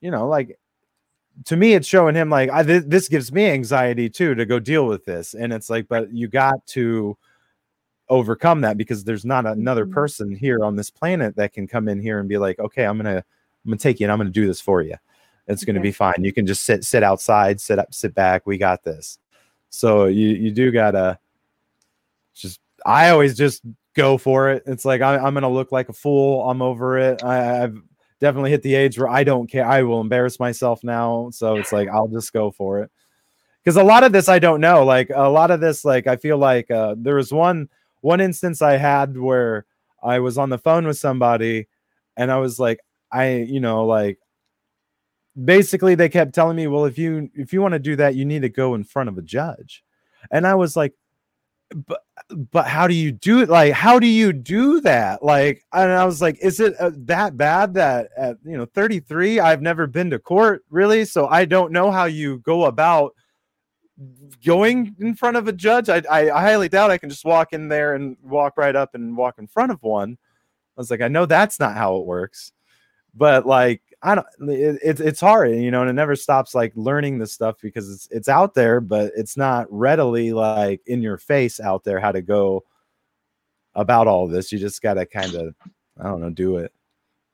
[0.00, 0.58] you know, like
[1.46, 4.58] to me it's showing him like I, th- this gives me anxiety too to go
[4.58, 5.34] deal with this.
[5.34, 7.16] And it's like but you got to
[8.08, 9.94] overcome that because there's not another mm-hmm.
[9.94, 12.96] person here on this planet that can come in here and be like okay i'm
[12.96, 13.24] gonna i'm
[13.64, 14.96] gonna take you and i'm gonna do this for you.
[15.46, 16.22] It's gonna be fine.
[16.22, 18.46] You can just sit sit outside sit up sit back.
[18.46, 19.18] We got this.
[19.68, 21.18] So you you do gotta
[22.34, 23.62] just i always just
[24.00, 27.22] go for it it's like I, am gonna look like a fool i'm over it
[27.22, 27.82] I, i've
[28.20, 29.66] definitely hit the age where I don't care.
[29.66, 31.30] I will embarrass myself now.
[31.32, 32.90] So it's like I'll just go for it.
[33.64, 34.84] Because a lot of this I don't know.
[34.84, 37.68] Like a lot of this, like I feel like uh, there was one
[38.02, 39.66] one instance I had where
[40.02, 41.66] I was on the phone with somebody,
[42.16, 44.18] and I was like, I you know like
[45.42, 48.24] basically they kept telling me, well, if you if you want to do that, you
[48.24, 49.84] need to go in front of a judge,
[50.30, 50.94] and I was like,
[51.74, 52.02] but
[52.50, 55.22] but how do you do it like how do you do that?
[55.22, 59.40] Like and i was like is it uh, that bad that at you know 33
[59.40, 61.04] i've never been to court really?
[61.04, 63.14] So i don't know how you go about
[64.44, 65.88] going in front of a judge?
[65.88, 68.94] I, I, I highly doubt i can just walk in there and walk right up
[68.94, 70.18] and walk in front of one.
[70.76, 72.52] I was like i know that's not how it works.
[73.14, 74.26] But like I don't.
[74.48, 77.90] It, it, it's hard, you know, and it never stops like learning this stuff because
[77.90, 82.12] it's it's out there, but it's not readily like in your face out there how
[82.12, 82.64] to go
[83.74, 84.52] about all this.
[84.52, 85.54] You just got to kind of,
[85.98, 86.72] I don't know, do it.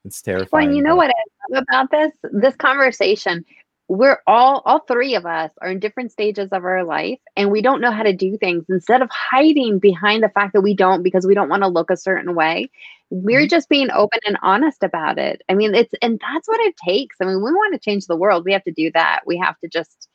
[0.05, 0.69] It's terrifying.
[0.69, 1.15] Well, you know what I
[1.51, 3.45] love about this this conversation.
[3.89, 7.63] We're all all three of us are in different stages of our life, and we
[7.63, 8.65] don't know how to do things.
[8.69, 11.91] Instead of hiding behind the fact that we don't because we don't want to look
[11.91, 12.69] a certain way,
[13.11, 13.49] we're mm-hmm.
[13.49, 15.43] just being open and honest about it.
[15.49, 17.17] I mean, it's and that's what it takes.
[17.21, 18.45] I mean, we want to change the world.
[18.45, 19.21] We have to do that.
[19.27, 20.09] We have to just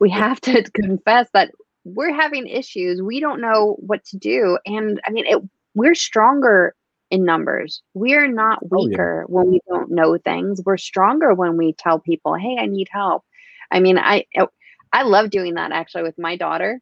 [0.00, 1.52] we have to confess that
[1.84, 3.00] we're having issues.
[3.00, 4.58] We don't know what to do.
[4.66, 5.42] And I mean, it,
[5.74, 6.74] we're stronger
[7.10, 7.82] in numbers.
[7.94, 9.34] We're not weaker oh, yeah.
[9.34, 10.60] when we don't know things.
[10.64, 13.24] We're stronger when we tell people, "Hey, I need help."
[13.70, 14.24] I mean, I
[14.92, 16.80] I love doing that actually with my daughter.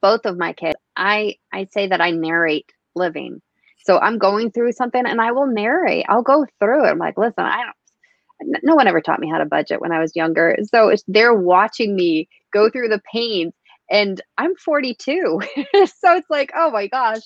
[0.00, 0.76] Both of my kids.
[0.96, 3.40] I I say that I narrate living.
[3.86, 6.06] So I'm going through something and I will narrate.
[6.08, 6.90] I'll go through it.
[6.90, 10.00] I'm like, listen, I don't, no one ever taught me how to budget when I
[10.00, 10.56] was younger.
[10.64, 13.54] So it's, they're watching me go through the pains
[13.90, 15.40] and I'm 42.
[15.74, 17.22] so it's like, oh my gosh,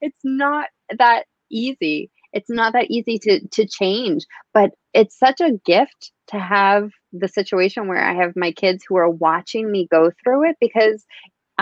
[0.00, 0.66] it's not
[0.98, 2.10] that easy.
[2.32, 7.28] It's not that easy to to change, but it's such a gift to have the
[7.28, 11.04] situation where I have my kids who are watching me go through it because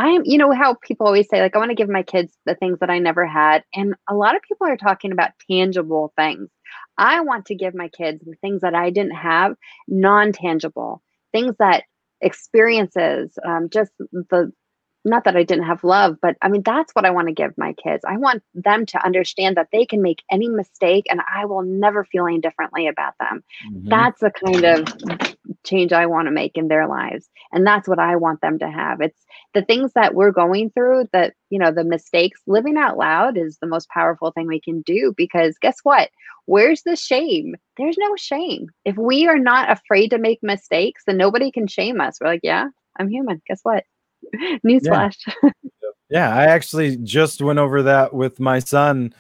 [0.01, 2.55] I'm, you know, how people always say, like, I want to give my kids the
[2.55, 3.65] things that I never had.
[3.75, 6.49] And a lot of people are talking about tangible things.
[6.97, 11.55] I want to give my kids the things that I didn't have, non tangible things
[11.59, 11.85] that
[12.23, 14.51] experiences, um, just the,
[15.05, 17.53] not that I didn't have love, but I mean, that's what I want to give
[17.59, 18.03] my kids.
[18.09, 22.05] I want them to understand that they can make any mistake and I will never
[22.05, 23.45] feel any differently about them.
[23.71, 23.89] Mm-hmm.
[23.91, 25.30] That's the kind of
[25.65, 27.29] change I want to make in their lives.
[27.53, 29.01] And that's what I want them to have.
[29.01, 33.37] It's the things that we're going through that, you know, the mistakes, living out loud
[33.37, 36.11] is the most powerful thing we can do because guess what?
[36.47, 37.57] Where's the shame?
[37.77, 38.69] There's no shame.
[38.85, 42.19] If we are not afraid to make mistakes, then nobody can shame us.
[42.21, 42.69] We're like, yeah,
[42.99, 43.43] I'm human.
[43.47, 43.85] Guess what?
[44.67, 45.17] Newsflash.
[45.43, 45.51] Yeah.
[46.09, 49.15] yeah, I actually just went over that with my son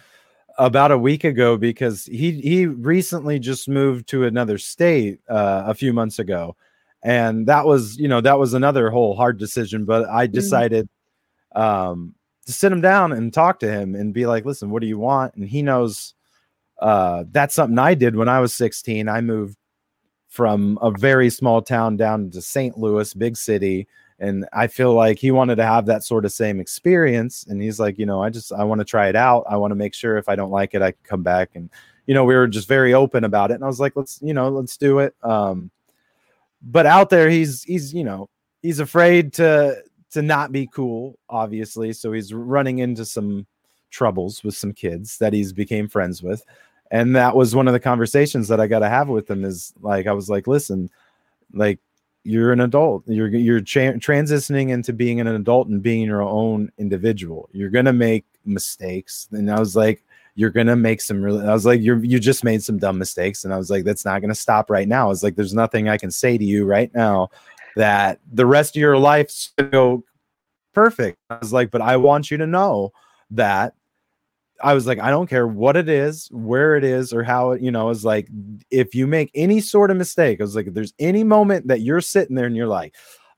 [0.60, 5.74] about a week ago because he he recently just moved to another state uh, a
[5.74, 6.54] few months ago
[7.02, 10.34] and that was you know that was another whole hard decision but i mm-hmm.
[10.34, 10.88] decided
[11.56, 11.62] mm-hmm.
[11.62, 14.86] um to sit him down and talk to him and be like listen what do
[14.86, 16.14] you want and he knows
[16.80, 19.56] uh that's something i did when i was 16 i moved
[20.28, 23.88] from a very small town down to st louis big city
[24.20, 27.80] and i feel like he wanted to have that sort of same experience and he's
[27.80, 29.44] like you know i just i want to try it out.
[29.48, 31.68] I want to make sure if i don't like it i can come back and
[32.06, 34.34] you know we were just very open about it and i was like let's you
[34.34, 35.14] know let's do it.
[35.22, 35.70] Um
[36.62, 38.28] but out there he's he's you know
[38.62, 43.46] he's afraid to to not be cool obviously so he's running into some
[43.90, 46.44] troubles with some kids that he's became friends with
[46.90, 49.72] and that was one of the conversations that i got to have with him is
[49.80, 50.90] like i was like listen
[51.52, 51.78] like
[52.24, 53.04] you're an adult.
[53.06, 57.48] You're you're tra- transitioning into being an adult and being your own individual.
[57.52, 59.28] You're gonna make mistakes.
[59.32, 60.02] And i was like
[60.34, 63.44] you're gonna make some really i was like you're you just made some dumb mistakes.
[63.44, 65.06] And i was like that's not gonna stop right now.
[65.06, 67.30] I was like there's nothing i can say to you right now
[67.76, 70.04] that the rest of your life's go
[70.74, 71.18] perfect.
[71.30, 72.92] I was like but i want you to know
[73.30, 73.74] that
[74.62, 77.62] I was like, I don't care what it is, where it is, or how it,
[77.62, 78.28] you know, is like,
[78.70, 81.80] if you make any sort of mistake, I was like, if there's any moment that
[81.80, 82.94] you're sitting there and you're like,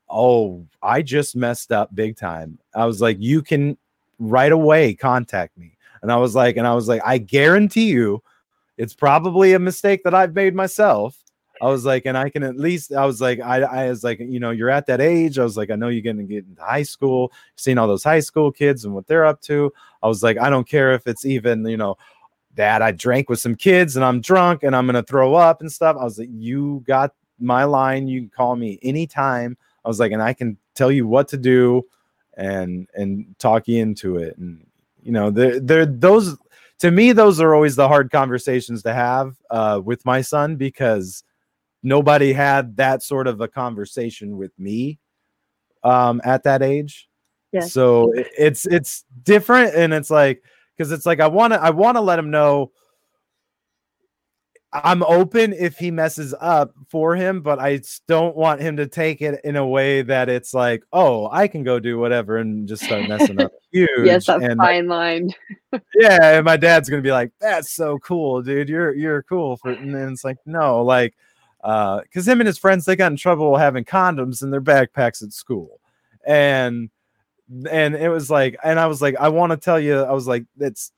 [0.09, 2.59] oh, I just messed up big time.
[2.75, 3.77] I was like, you can
[4.19, 5.77] right away contact me.
[6.01, 8.21] And I was like, and I was like, I guarantee you,
[8.77, 11.17] it's probably a mistake that I've made myself.
[11.61, 14.19] I was like, and I can at least, I was like, I, I was like,
[14.19, 15.37] you know, you're at that age.
[15.37, 18.03] I was like, I know you're going to get into high school, seeing all those
[18.03, 19.71] high school kids and what they're up to.
[20.01, 21.97] I was like, I don't care if it's even, you know,
[22.55, 25.61] that I drank with some kids and I'm drunk and I'm going to throw up
[25.61, 25.95] and stuff.
[25.99, 28.07] I was like, you got my line.
[28.07, 29.57] You can call me anytime.
[29.85, 31.83] I was like, and I can tell you what to do
[32.35, 34.37] and, and talk you into it.
[34.37, 34.65] And,
[35.01, 36.37] you know, they're, they're those,
[36.79, 41.23] to me, those are always the hard conversations to have uh, with my son because
[41.83, 44.99] nobody had that sort of a conversation with me
[45.83, 47.09] um, at that age.
[47.51, 47.61] Yeah.
[47.61, 50.41] So it's it's different, and it's like
[50.75, 52.71] because it's like I want to I want to let him know
[54.73, 59.21] I'm open if he messes up for him, but I don't want him to take
[59.21, 62.83] it in a way that it's like, oh, I can go do whatever and just
[62.83, 63.89] start messing up huge.
[64.03, 65.31] yes, that's and fine line.
[65.95, 68.67] yeah, and my dad's gonna be like, "That's so cool, dude.
[68.67, 71.13] You're you're cool." For and it's like, no, like
[71.63, 75.23] because uh, him and his friends they got in trouble having condoms in their backpacks
[75.23, 75.79] at school,
[76.27, 76.89] and
[77.69, 80.27] and it was like, and I was like, I want to tell you, I was
[80.27, 80.91] like, it's.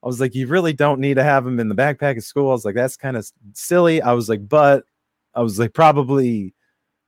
[0.00, 2.50] I was like, you really don't need to have them in the backpack at school.
[2.50, 4.00] I was like, that's kind of silly.
[4.00, 4.84] I was like, but
[5.34, 6.54] I was like, probably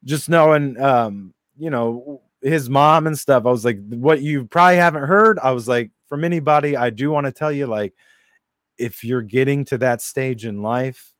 [0.02, 3.46] just knowing, um, you know, his mom and stuff.
[3.46, 5.38] I was like, what you probably haven't heard.
[5.38, 7.94] I was like, from anybody, I do want to tell you, like,
[8.76, 11.12] if you're getting to that stage in life,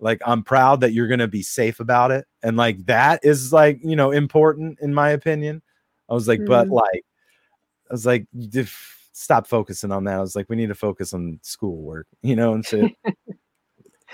[0.00, 3.80] like i'm proud that you're to be safe about it and like that is like
[3.82, 5.62] you know important in my opinion.
[6.08, 6.46] I was like mm.
[6.46, 7.04] but like
[7.90, 8.26] i was like
[9.16, 10.16] stop focusing on that.
[10.16, 12.88] I was like we need to focus on schoolwork you know and so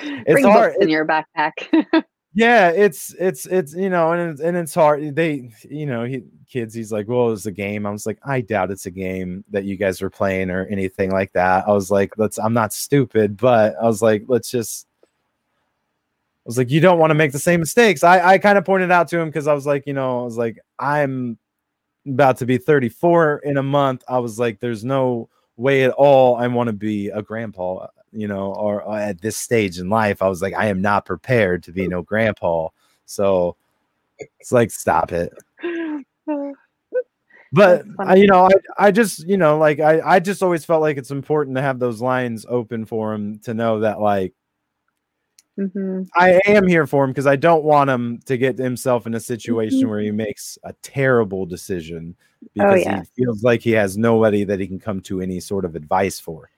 [0.00, 1.52] it's Bring hard in your backpack.
[2.32, 6.22] Yeah it's it's it's you know and it's, and it's hard they you know he,
[6.48, 7.84] kids he's like well it's a game.
[7.84, 11.10] I was like i doubt it's a game that you guys were playing or anything
[11.10, 11.66] like that.
[11.66, 14.86] I was like let's i'm not stupid but i was like let's just
[16.44, 18.02] was like, you don't want to make the same mistakes.
[18.02, 20.24] I, I kind of pointed out to him because I was like, you know, I
[20.24, 21.38] was like, I'm
[22.06, 24.02] about to be 34 in a month.
[24.08, 28.26] I was like, there's no way at all I want to be a grandpa, you
[28.26, 30.22] know, or, or, at this stage in life.
[30.22, 32.68] I was like, I am not prepared to be no grandpa.
[33.04, 33.56] So
[34.38, 35.32] it's like, stop it.
[37.52, 38.50] But I, you know, I,
[38.86, 41.80] I just, you know, like I, I just always felt like it's important to have
[41.80, 44.34] those lines open for him to know that like
[45.60, 46.02] Mm-hmm.
[46.14, 49.20] I am here for him because I don't want him to get himself in a
[49.20, 49.88] situation mm-hmm.
[49.90, 53.00] where he makes a terrible decision oh, because oh, yeah.
[53.00, 56.18] he feels like he has nobody that he can come to any sort of advice
[56.18, 56.50] for.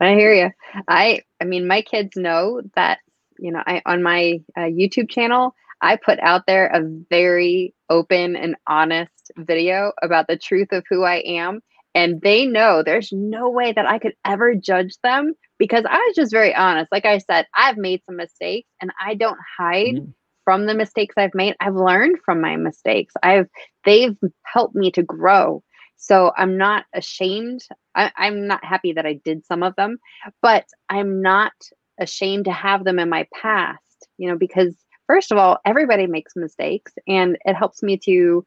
[0.00, 0.50] I hear you.
[0.86, 3.00] I I mean, my kids know that
[3.38, 8.36] you know I on my uh, YouTube channel I put out there a very open
[8.36, 11.60] and honest video about the truth of who I am,
[11.94, 16.16] and they know there's no way that I could ever judge them because I was
[16.16, 16.90] just very honest.
[16.92, 20.10] Like I said, I've made some mistakes and I don't hide mm-hmm.
[20.44, 21.56] from the mistakes I've made.
[21.60, 23.14] I've learned from my mistakes.
[23.22, 23.48] I've
[23.84, 25.62] they've helped me to grow.
[25.96, 27.62] So I'm not ashamed.
[27.94, 29.98] I, I'm not happy that I did some of them,
[30.40, 31.52] but I'm not
[31.98, 34.74] ashamed to have them in my past, you know, because
[35.08, 38.46] first of all, everybody makes mistakes and it helps me to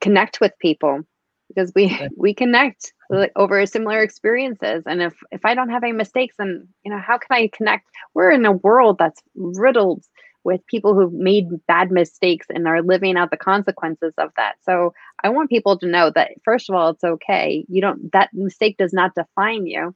[0.00, 1.02] connect with people
[1.48, 2.92] because we we connect
[3.36, 7.18] over similar experiences and if if i don't have any mistakes then you know how
[7.18, 7.86] can i connect?
[8.14, 10.04] We're in a world that's riddled
[10.42, 14.54] with people who've made bad mistakes and are living out the consequences of that.
[14.62, 14.92] So
[15.22, 17.64] i want people to know that first of all it's okay.
[17.68, 19.94] You don't that mistake does not define you.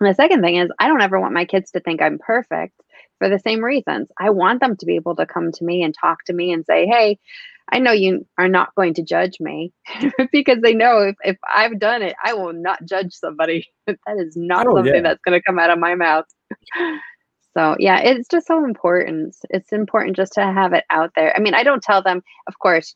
[0.00, 2.74] And the second thing is i don't ever want my kids to think i'm perfect
[3.18, 5.94] for the same reasons i want them to be able to come to me and
[5.98, 7.18] talk to me and say hey
[7.70, 9.72] I know you are not going to judge me
[10.32, 13.66] because they know if, if I've done it, I will not judge somebody.
[13.86, 15.02] that is not oh, something yeah.
[15.02, 16.24] that's going to come out of my mouth.
[17.56, 19.36] so, yeah, it's just so important.
[19.50, 21.36] It's important just to have it out there.
[21.36, 22.94] I mean, I don't tell them, of course,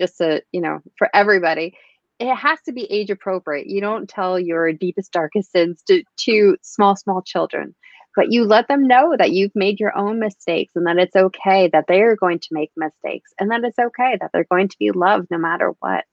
[0.00, 1.76] just to, you know, for everybody.
[2.20, 3.66] It has to be age appropriate.
[3.66, 7.74] You don't tell your deepest, darkest sins to, to small, small children
[8.16, 11.68] but you let them know that you've made your own mistakes and that it's okay
[11.72, 14.76] that they are going to make mistakes and that it's okay that they're going to
[14.78, 16.04] be loved no matter what.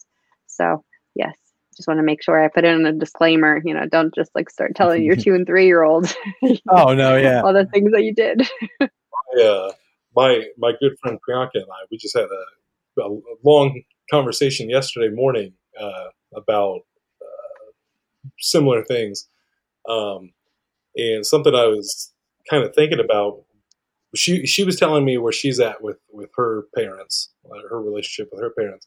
[0.48, 0.84] So,
[1.16, 1.36] yes,
[1.76, 4.50] just want to make sure I put in a disclaimer, you know, don't just like
[4.50, 6.16] start telling your two and three year olds.
[6.70, 7.42] oh, no, yeah.
[7.42, 8.42] All the things that you did.
[9.36, 9.70] yeah.
[10.16, 15.10] My, my good friend Priyanka and I, we just had a, a long conversation yesterday
[15.10, 16.82] morning uh, about
[17.22, 17.72] uh,
[18.40, 19.28] similar things.
[19.88, 20.32] Um,
[20.96, 22.12] and something I was
[22.50, 23.44] kind of thinking about.
[24.14, 27.30] She she was telling me where she's at with with her parents,
[27.70, 28.86] her relationship with her parents,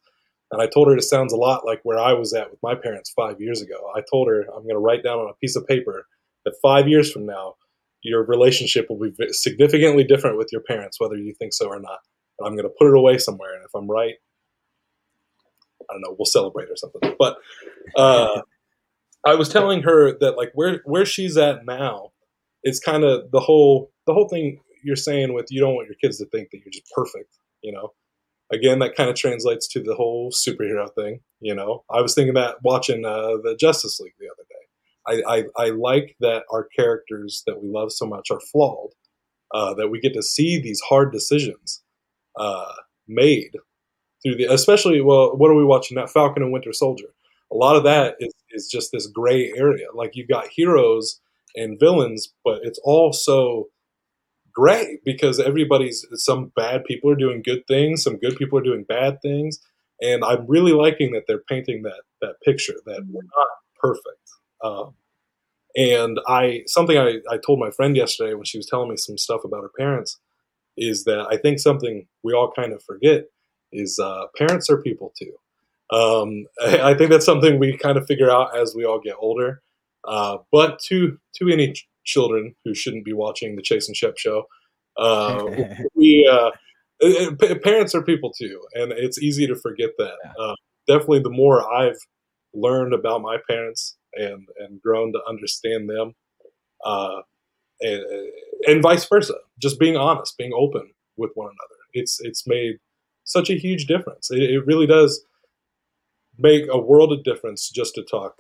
[0.50, 2.74] and I told her it sounds a lot like where I was at with my
[2.74, 3.90] parents five years ago.
[3.96, 6.06] I told her I'm going to write down on a piece of paper
[6.44, 7.54] that five years from now,
[8.02, 12.00] your relationship will be significantly different with your parents, whether you think so or not.
[12.38, 14.14] And I'm going to put it away somewhere, and if I'm right,
[15.90, 17.14] I don't know, we'll celebrate or something.
[17.18, 17.38] But
[17.96, 18.42] uh,
[19.24, 22.12] I was telling her that like where where she's at now,
[22.62, 25.96] it's kind of the whole the whole thing you're saying with you don't want your
[26.00, 27.92] kids to think that you're just perfect, you know.
[28.52, 31.84] Again, that kind of translates to the whole superhero thing, you know.
[31.90, 35.24] I was thinking that watching uh, the Justice League the other day.
[35.26, 38.90] I, I, I like that our characters that we love so much are flawed.
[39.52, 41.82] Uh, that we get to see these hard decisions
[42.36, 42.72] uh,
[43.06, 43.52] made
[44.22, 46.06] through the, especially well, what are we watching now?
[46.06, 47.14] Falcon and Winter Soldier
[47.54, 49.86] a lot of that is, is just this gray area.
[49.94, 51.20] Like you've got heroes
[51.56, 53.68] and villains, but it's all so
[54.52, 58.84] gray because everybody's some bad people are doing good things, some good people are doing
[58.88, 59.58] bad things,
[60.00, 63.48] and I'm really liking that they're painting that that picture that we're not
[63.80, 64.30] perfect.
[64.62, 64.94] Um,
[65.76, 69.18] and I something I, I told my friend yesterday when she was telling me some
[69.18, 70.18] stuff about her parents
[70.76, 73.24] is that I think something we all kind of forget
[73.72, 75.32] is uh, parents are people too.
[75.90, 79.62] Um, I think that's something we kind of figure out as we all get older.
[80.06, 84.18] Uh, but to to any ch- children who shouldn't be watching the Chase and Shep
[84.18, 84.44] show,
[84.96, 85.44] uh,
[85.94, 86.50] we uh,
[87.62, 90.14] parents are people too, and it's easy to forget that.
[90.38, 90.54] Uh,
[90.86, 91.98] definitely, the more I've
[92.52, 96.14] learned about my parents and and grown to understand them,
[96.84, 97.22] uh,
[97.80, 98.04] and,
[98.66, 102.76] and vice versa, just being honest, being open with one another, it's it's made
[103.24, 104.30] such a huge difference.
[104.30, 105.24] It, it really does
[106.38, 108.36] make a world of difference just to talk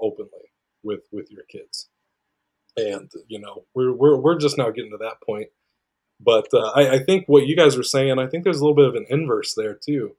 [0.00, 0.52] openly
[0.82, 1.88] with with your kids.
[2.76, 5.48] And you know, we're we're we're just now getting to that point.
[6.20, 8.76] But uh, I, I think what you guys were saying, I think there's a little
[8.76, 10.16] bit of an inverse there too,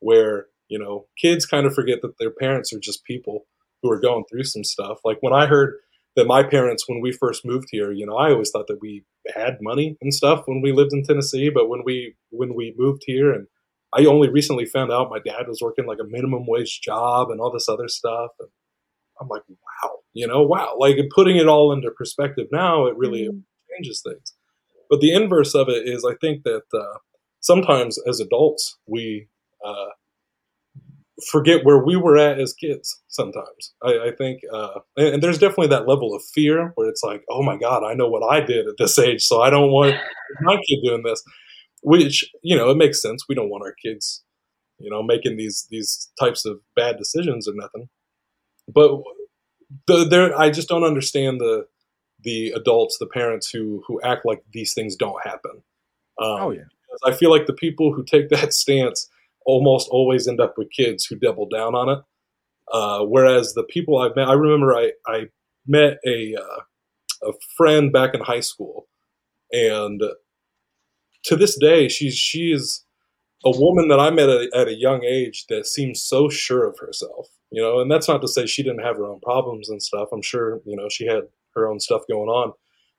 [0.00, 3.46] where you know kids kind of forget that their parents are just people
[3.82, 4.98] who are going through some stuff.
[5.04, 5.76] Like when I heard
[6.16, 9.04] that my parents, when we first moved here, you know, I always thought that we
[9.34, 13.02] had money and stuff when we lived in Tennessee, but when we when we moved
[13.06, 13.46] here and
[13.92, 17.40] I only recently found out my dad was working like a minimum wage job and
[17.40, 18.30] all this other stuff.
[18.38, 18.48] And
[19.20, 20.76] I'm like, wow, you know, wow.
[20.78, 23.38] Like putting it all into perspective now, it really mm-hmm.
[23.74, 24.34] changes things.
[24.88, 26.98] But the inverse of it is, I think that uh,
[27.40, 29.28] sometimes as adults, we
[29.64, 29.86] uh,
[31.30, 33.74] forget where we were at as kids sometimes.
[33.82, 37.22] I, I think, uh, and, and, there's definitely that level of fear where it's like,
[37.28, 39.96] oh my God, I know what I did at this age, so I don't want
[40.40, 41.22] my kid doing this
[41.82, 43.24] which you know it makes sense.
[43.28, 44.22] We don't want our kids,
[44.78, 47.88] you know, making these these types of bad decisions or nothing.
[48.72, 49.02] But
[49.86, 51.66] the, there, I just don't understand the
[52.22, 55.62] the adults, the parents who who act like these things don't happen.
[56.20, 56.64] Um, oh yeah,
[57.04, 59.08] I feel like the people who take that stance
[59.46, 62.04] almost always end up with kids who double down on it.
[62.72, 65.28] Uh, whereas the people I've met, I remember I I
[65.66, 68.88] met a uh, a friend back in high school,
[69.52, 70.00] and
[71.24, 72.84] to this day, she's she is
[73.44, 76.78] a woman that I met at, at a young age that seems so sure of
[76.78, 77.28] herself.
[77.50, 80.08] You know, and that's not to say she didn't have her own problems and stuff.
[80.12, 82.52] I'm sure you know she had her own stuff going on,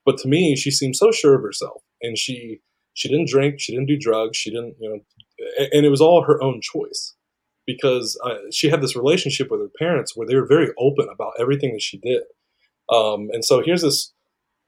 [0.06, 2.60] but to me, she seemed so sure of herself, and she
[2.94, 6.24] she didn't drink, she didn't do drugs, she didn't you know, and it was all
[6.24, 7.16] her own choice
[7.66, 11.34] because uh, she had this relationship with her parents where they were very open about
[11.40, 12.24] everything that she did.
[12.92, 14.14] Um, and so here's this,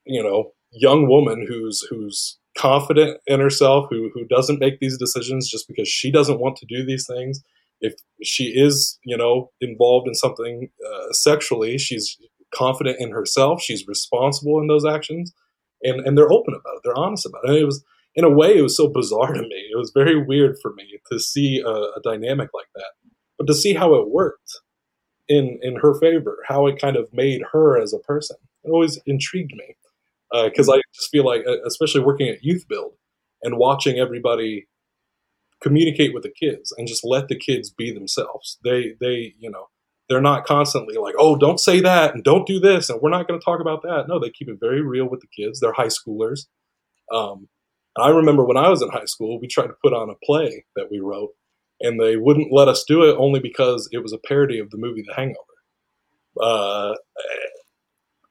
[0.06, 5.50] you know, young woman who's who's confident in herself, who who doesn't make these decisions
[5.50, 7.42] just because she doesn't want to do these things.
[7.82, 12.18] If she is, you know, involved in something uh, sexually, she's
[12.54, 13.62] confident in herself.
[13.62, 15.34] She's responsible in those actions,
[15.82, 16.82] and and they're open about it.
[16.84, 17.50] They're honest about it.
[17.50, 17.84] And it was,
[18.16, 19.70] in a way, it was so bizarre to me.
[19.72, 22.94] It was very weird for me to see a, a dynamic like that,
[23.38, 24.60] but to see how it worked
[25.28, 28.38] in in her favor, how it kind of made her as a person.
[28.64, 29.76] It always intrigued me
[30.46, 32.94] because uh, I just feel like, especially working at Youth Build
[33.44, 34.68] and watching everybody
[35.62, 38.58] communicate with the kids and just let the kids be themselves.
[38.64, 39.68] They they you know
[40.10, 43.28] they're not constantly like, oh, don't say that and don't do this and we're not
[43.28, 44.06] going to talk about that.
[44.08, 45.60] No, they keep it very real with the kids.
[45.60, 46.48] They're high schoolers.
[47.12, 47.48] Um,
[47.98, 50.66] I remember when I was in high school, we tried to put on a play
[50.76, 51.30] that we wrote,
[51.80, 54.78] and they wouldn't let us do it only because it was a parody of the
[54.78, 55.38] movie The Hangover.
[56.42, 56.96] Uh,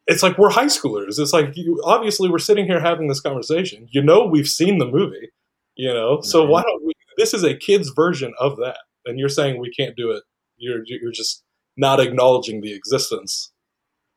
[0.06, 1.18] it's like we're high schoolers.
[1.18, 3.86] It's like you, obviously we're sitting here having this conversation.
[3.90, 5.30] You know, we've seen the movie.
[5.74, 6.92] You know, so why don't we?
[7.16, 10.22] This is a kid's version of that, and you're saying we can't do it.
[10.58, 11.42] You're you're just
[11.78, 13.52] not acknowledging the existence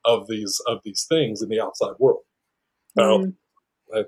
[0.04, 2.20] of these of these things in the outside world.
[2.98, 3.34] Mm.
[3.94, 4.04] I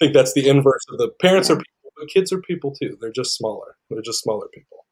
[0.00, 1.56] think that's the inverse of the parents yeah.
[1.56, 2.98] are people, but kids are people too.
[3.00, 3.76] They're just smaller.
[3.88, 4.84] They're just smaller people.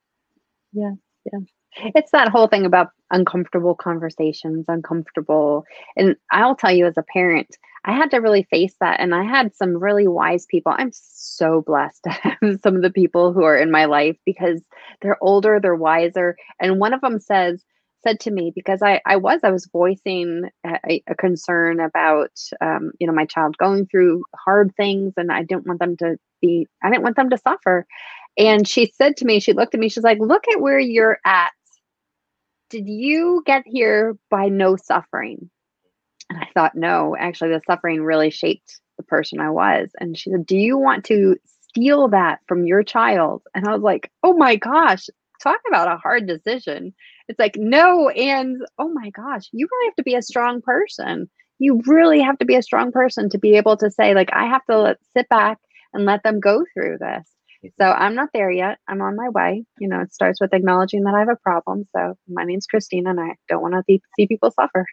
[0.72, 0.92] Yeah,
[1.30, 1.40] yeah
[1.76, 5.64] it's that whole thing about uncomfortable conversations, uncomfortable.
[5.96, 9.00] And I'll tell you, as a parent, I had to really face that.
[9.00, 10.72] And I had some really wise people.
[10.76, 14.62] I'm so blessed to have some of the people who are in my life because
[15.00, 16.36] they're older, they're wiser.
[16.60, 17.64] And one of them says,
[18.02, 22.92] said to me because I, I was I was voicing a, a concern about um,
[22.98, 26.66] you know my child going through hard things and I didn't want them to be
[26.82, 27.86] I didn't want them to suffer
[28.38, 31.18] and she said to me she looked at me she's like look at where you're
[31.26, 31.50] at
[32.70, 35.50] did you get here by no suffering?
[36.30, 39.90] And I thought, no, actually, the suffering really shaped the person I was.
[39.98, 41.36] And she said, Do you want to
[41.68, 43.42] steal that from your child?
[43.54, 45.08] And I was like, Oh my gosh,
[45.42, 46.94] talk about a hard decision.
[47.28, 51.28] It's like, no, and oh my gosh, you really have to be a strong person.
[51.58, 54.46] You really have to be a strong person to be able to say, like, I
[54.46, 55.58] have to let, sit back
[55.92, 57.28] and let them go through this.
[57.62, 58.78] So I'm not there yet.
[58.88, 59.64] I'm on my way.
[59.78, 61.86] You know, it starts with acknowledging that I have a problem.
[61.94, 64.86] So my name's Christina, and I don't want to see people suffer.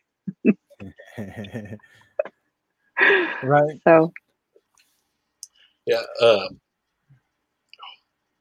[3.44, 3.80] right.
[3.84, 4.12] So.
[5.86, 6.02] Yeah.
[6.22, 6.60] Um,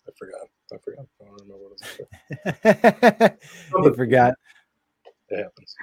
[0.07, 0.49] I forgot.
[0.73, 1.07] I forgot.
[1.21, 3.93] I don't remember what I was.
[3.93, 4.35] I forgot.
[5.29, 5.75] It happens.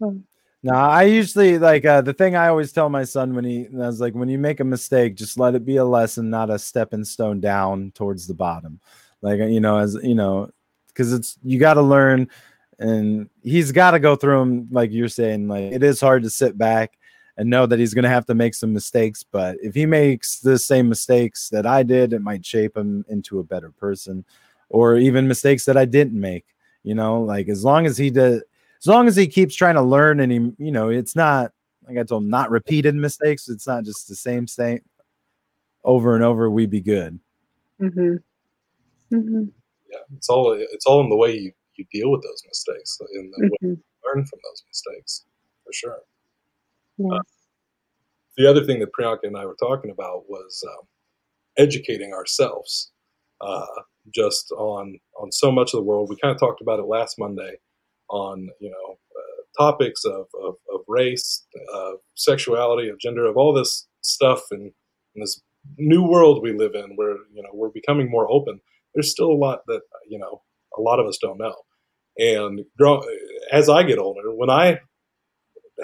[0.00, 0.33] Hmm.
[0.64, 3.86] No, I usually like uh, the thing I always tell my son when he I
[3.86, 6.58] was like, when you make a mistake, just let it be a lesson, not a
[6.58, 8.80] stepping stone down towards the bottom.
[9.20, 10.48] Like you know, as you know,
[10.88, 12.30] because it's you got to learn,
[12.78, 14.68] and he's got to go through them.
[14.70, 16.96] Like you're saying, like it is hard to sit back
[17.36, 19.22] and know that he's going to have to make some mistakes.
[19.22, 23.38] But if he makes the same mistakes that I did, it might shape him into
[23.38, 24.24] a better person,
[24.70, 26.46] or even mistakes that I didn't make.
[26.84, 28.44] You know, like as long as he did
[28.84, 31.52] as long as he keeps trying to learn and he, you know, it's not
[31.88, 33.48] like I told him, not repeated mistakes.
[33.48, 34.82] It's not just the same thing
[35.84, 36.50] over and over.
[36.50, 37.18] We'd be good.
[37.80, 38.16] Mm-hmm.
[39.16, 39.44] Mm-hmm.
[39.90, 43.30] Yeah, it's all it's all in the way you, you deal with those mistakes, in
[43.30, 43.50] the mm-hmm.
[43.52, 45.24] way you learn from those mistakes,
[45.64, 45.98] for sure.
[46.98, 47.10] Yes.
[47.10, 47.22] Uh,
[48.36, 50.86] the other thing that Priyanka and I were talking about was um,
[51.56, 52.92] educating ourselves,
[53.40, 53.64] uh,
[54.14, 56.10] just on on so much of the world.
[56.10, 57.56] We kind of talked about it last Monday
[58.10, 61.44] on you know uh, topics of, of, of race,
[62.14, 64.72] sexuality, of gender, of all this stuff, and
[65.14, 65.40] in this
[65.78, 68.60] new world we live in, where you know we're becoming more open.
[68.94, 70.42] There's still a lot that you know
[70.76, 71.54] a lot of us don't know.
[72.16, 73.02] And grow,
[73.50, 74.78] as I get older, when I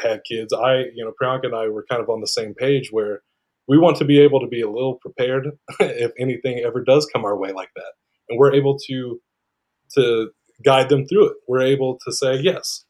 [0.01, 2.91] had kids, I you know Priyanka and I were kind of on the same page
[2.91, 3.23] where
[3.69, 5.47] we want to be able to be a little prepared
[5.81, 7.93] if anything ever does come our way like that,
[8.29, 9.21] and we're able to
[9.97, 10.31] to
[10.63, 11.37] guide them through it.
[11.49, 12.85] We're able to say, yes,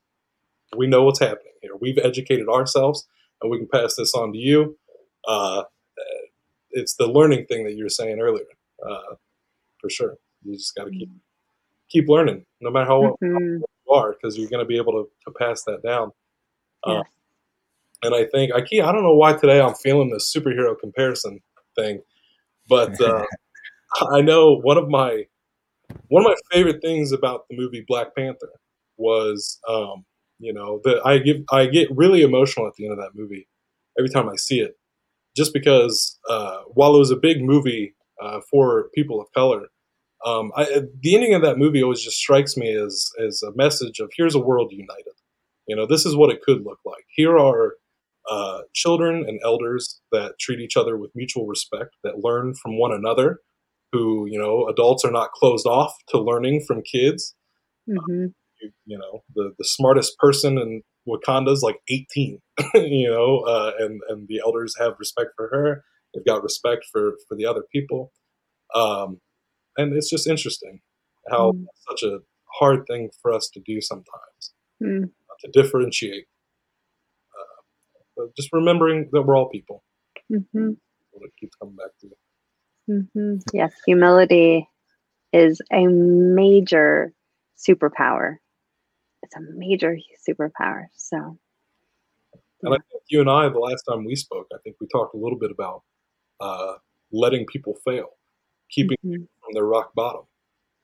[0.76, 1.72] we know what's happening here.
[1.80, 3.06] We've educated ourselves,
[3.40, 4.78] and we can pass this on to you.
[5.26, 5.64] Uh,
[6.72, 8.46] it's the learning thing that you were saying earlier,
[8.86, 9.14] uh,
[9.80, 10.16] for sure.
[10.42, 11.10] You just got to keep
[11.88, 13.56] keep learning, no matter how mm-hmm.
[13.56, 16.12] you are, because you're going to be able to, to pass that down.
[16.84, 17.02] Uh,
[18.02, 21.40] and I think I keep, I don't know why today I'm feeling this superhero comparison
[21.76, 22.00] thing,
[22.68, 23.24] But uh,
[24.12, 25.26] I know one of my
[26.08, 28.50] one of my favorite things about the movie Black Panther
[28.96, 30.04] was, um,
[30.38, 33.48] you know, that I give I get really emotional at the end of that movie
[33.98, 34.76] every time I see it,
[35.36, 39.68] just because uh, while it was a big movie uh, for people of color,
[40.24, 44.00] um, I, the ending of that movie always just strikes me as as a message
[44.00, 45.14] of here's a world united.
[45.66, 47.04] You know, this is what it could look like.
[47.14, 47.74] Here are
[48.30, 52.92] uh, children and elders that treat each other with mutual respect, that learn from one
[52.92, 53.40] another.
[53.92, 57.34] Who you know, adults are not closed off to learning from kids.
[57.88, 58.26] Mm-hmm.
[58.60, 62.38] You, you, know, the the smartest person in Wakanda is like 18.
[62.74, 65.84] you know, uh, and and the elders have respect for her.
[66.14, 68.12] They've got respect for for the other people.
[68.74, 69.20] Um,
[69.76, 70.80] and it's just interesting
[71.30, 71.64] how mm.
[71.88, 72.18] such a
[72.58, 75.10] hard thing for us to do sometimes mm.
[75.40, 76.26] to differentiate.
[78.18, 79.82] Uh, just remembering that we're all people.
[80.32, 80.70] Mm-hmm.
[81.12, 82.08] What keeps coming back to.
[82.90, 83.36] Mm-hmm.
[83.52, 84.68] Yes, humility
[85.32, 87.12] is a major
[87.56, 88.36] superpower.
[89.22, 89.96] It's a major
[90.28, 90.86] superpower.
[90.96, 91.38] So.
[92.62, 95.14] And I think you and I, the last time we spoke, I think we talked
[95.14, 95.82] a little bit about
[96.40, 96.74] uh,
[97.12, 98.10] letting people fail,
[98.70, 100.22] keeping mm-hmm from their rock bottom.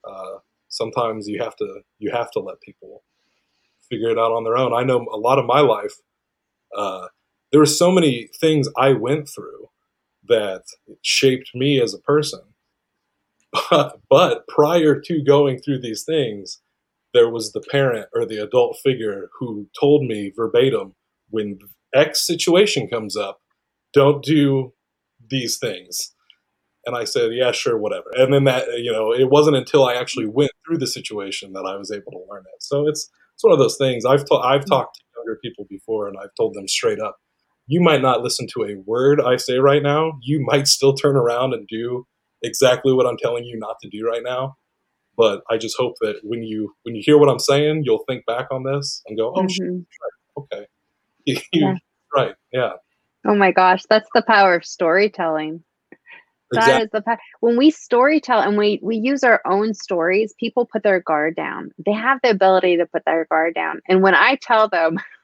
[0.05, 0.39] Uh,
[0.69, 3.03] sometimes you have to you have to let people
[3.89, 4.73] figure it out on their own.
[4.75, 5.95] I know a lot of my life.
[6.77, 7.09] Uh,
[7.51, 9.69] there were so many things I went through
[10.29, 10.63] that
[11.03, 12.41] shaped me as a person.
[13.71, 16.61] But, but prior to going through these things,
[17.15, 20.95] there was the parent or the adult figure who told me verbatim
[21.31, 21.59] when
[21.95, 23.41] X situation comes up,
[23.93, 24.75] don't do
[25.31, 26.15] these things.
[26.85, 28.11] And I said, yeah, sure, whatever.
[28.15, 31.65] And then that, you know, it wasn't until I actually went through the situation that
[31.65, 32.63] I was able to learn it.
[32.63, 34.05] So it's it's one of those things.
[34.05, 34.71] I've ta- I've mm-hmm.
[34.71, 37.19] talked to younger people before, and I've told them straight up,
[37.67, 40.19] you might not listen to a word I say right now.
[40.23, 42.07] You might still turn around and do
[42.43, 44.57] exactly what I'm telling you not to do right now.
[45.17, 48.27] But I just hope that when you when you hear what I'm saying, you'll think
[48.27, 50.41] back on this and go, oh, mm-hmm.
[50.43, 50.67] okay,
[51.53, 51.75] yeah.
[52.15, 52.73] right, yeah.
[53.27, 55.65] Oh my gosh, that's the power of storytelling.
[56.53, 56.73] Exactly.
[56.73, 57.23] That is the fact.
[57.41, 61.35] When we story tell and we we use our own stories, people put their guard
[61.35, 61.71] down.
[61.85, 63.81] They have the ability to put their guard down.
[63.89, 64.99] And when I tell them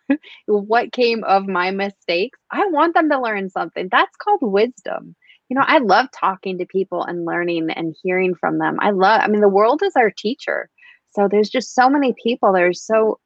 [0.46, 3.88] what came of my mistakes, I want them to learn something.
[3.90, 5.14] That's called wisdom.
[5.48, 8.78] You know, I love talking to people and learning and hearing from them.
[8.80, 10.70] I love I mean the world is our teacher.
[11.10, 13.18] So there's just so many people are so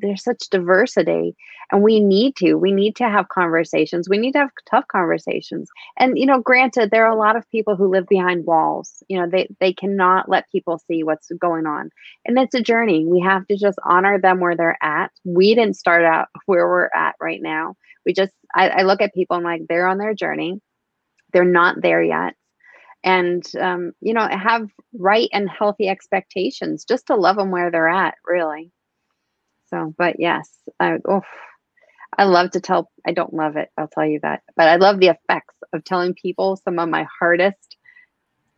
[0.00, 1.36] there's such diversity
[1.70, 5.70] and we need to we need to have conversations we need to have tough conversations.
[5.98, 9.18] And you know granted there are a lot of people who live behind walls you
[9.18, 11.90] know they they cannot let people see what's going on.
[12.24, 15.10] And it's a journey we have to just honor them where they're at.
[15.24, 17.76] We didn't start out where we're at right now.
[18.06, 20.60] We just i, I look at people and like they're on their journey.
[21.32, 22.34] They're not there yet.
[23.02, 27.88] And um, you know have right and healthy expectations just to love them where they're
[27.88, 28.72] at really
[29.74, 30.48] so, but yes,
[30.78, 31.22] I, oh,
[32.16, 35.00] I love to tell, I don't love it, I'll tell you that, but I love
[35.00, 37.76] the effects of telling people some of my hardest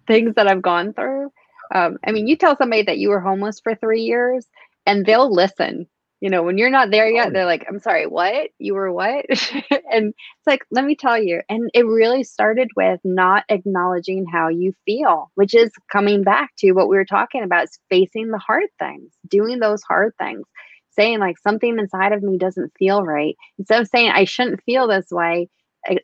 [0.07, 1.31] things that I've gone through.
[1.75, 4.47] Um, I mean, you tell somebody that you were homeless for three years
[4.85, 5.87] and they'll listen.
[6.21, 8.51] You know, when you're not there yet, they're like, I'm sorry, what?
[8.59, 9.27] You were what?
[9.31, 11.41] and it's like, let me tell you.
[11.49, 16.73] And it really started with not acknowledging how you feel, which is coming back to
[16.73, 20.47] what we were talking about is facing the hard things, doing those hard things
[20.97, 23.37] saying like something inside of me doesn't feel right.
[23.59, 25.49] Instead of saying i shouldn't feel this way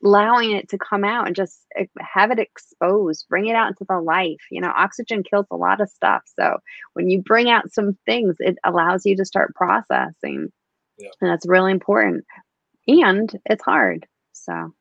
[0.05, 3.84] allowing it to come out and just eh, have it exposed bring it out into
[3.88, 4.40] the life.
[4.51, 6.22] You know oxygen kills a lot of stuff.
[6.38, 6.59] So
[6.95, 10.53] when you bring out some things it allows you to start processing.
[10.99, 11.09] Yeah.
[11.20, 12.24] and that's really important.
[12.86, 14.07] And it's hard.
[14.32, 14.74] So.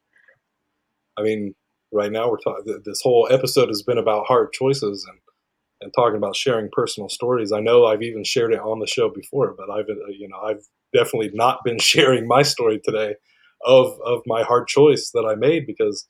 [1.18, 1.56] I mean
[1.92, 5.20] right now we're talking this whole episode has been about hard choices and
[5.82, 7.52] and talking about sharing personal stories.
[7.52, 10.40] I know I've even shared it on the show before, but I've uh, you know
[10.40, 10.64] I've
[10.94, 13.16] definitely not been sharing my story today
[13.66, 16.08] of of my hard choice that I made because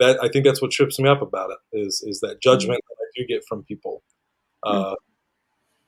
[0.00, 2.96] that I think that's what trips me up about it is is that judgment that
[3.00, 4.02] I do get from people.
[4.64, 4.94] Uh,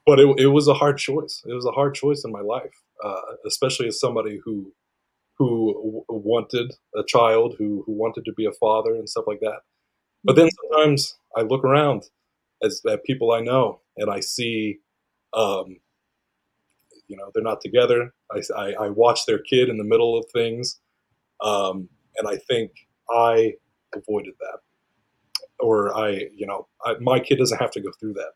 [0.05, 1.43] but it, it was a hard choice.
[1.45, 4.73] It was a hard choice in my life, uh, especially as somebody who
[5.37, 9.39] who w- wanted a child, who who wanted to be a father and stuff like
[9.41, 9.61] that.
[10.23, 12.03] But then sometimes I look around
[12.63, 14.79] as at people I know, and I see,
[15.33, 15.77] um,
[17.07, 18.13] you know, they're not together.
[18.31, 20.79] I, I, I, watch their kid in the middle of things,
[21.41, 22.71] um, and I think
[23.09, 23.53] I
[23.93, 24.59] avoided that,
[25.59, 28.31] or I, you know, I, my kid doesn't have to go through that.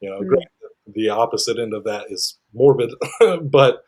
[0.00, 0.92] You know, mm-hmm.
[0.92, 2.92] the opposite end of that is morbid,
[3.42, 3.82] but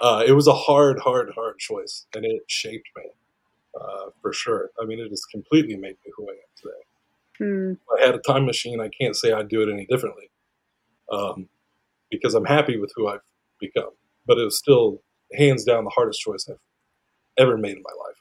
[0.00, 3.04] uh, it was a hard, hard, hard choice, and it shaped me
[3.80, 4.70] uh, for sure.
[4.80, 6.84] I mean, it has completely made me who I am today.
[7.42, 7.72] Hmm.
[7.72, 10.30] If I had a time machine, I can't say I'd do it any differently,
[11.10, 11.48] um,
[12.10, 13.20] because I'm happy with who I've
[13.58, 13.90] become.
[14.26, 16.56] But it was still hands down the hardest choice I've
[17.36, 18.16] ever made in my life.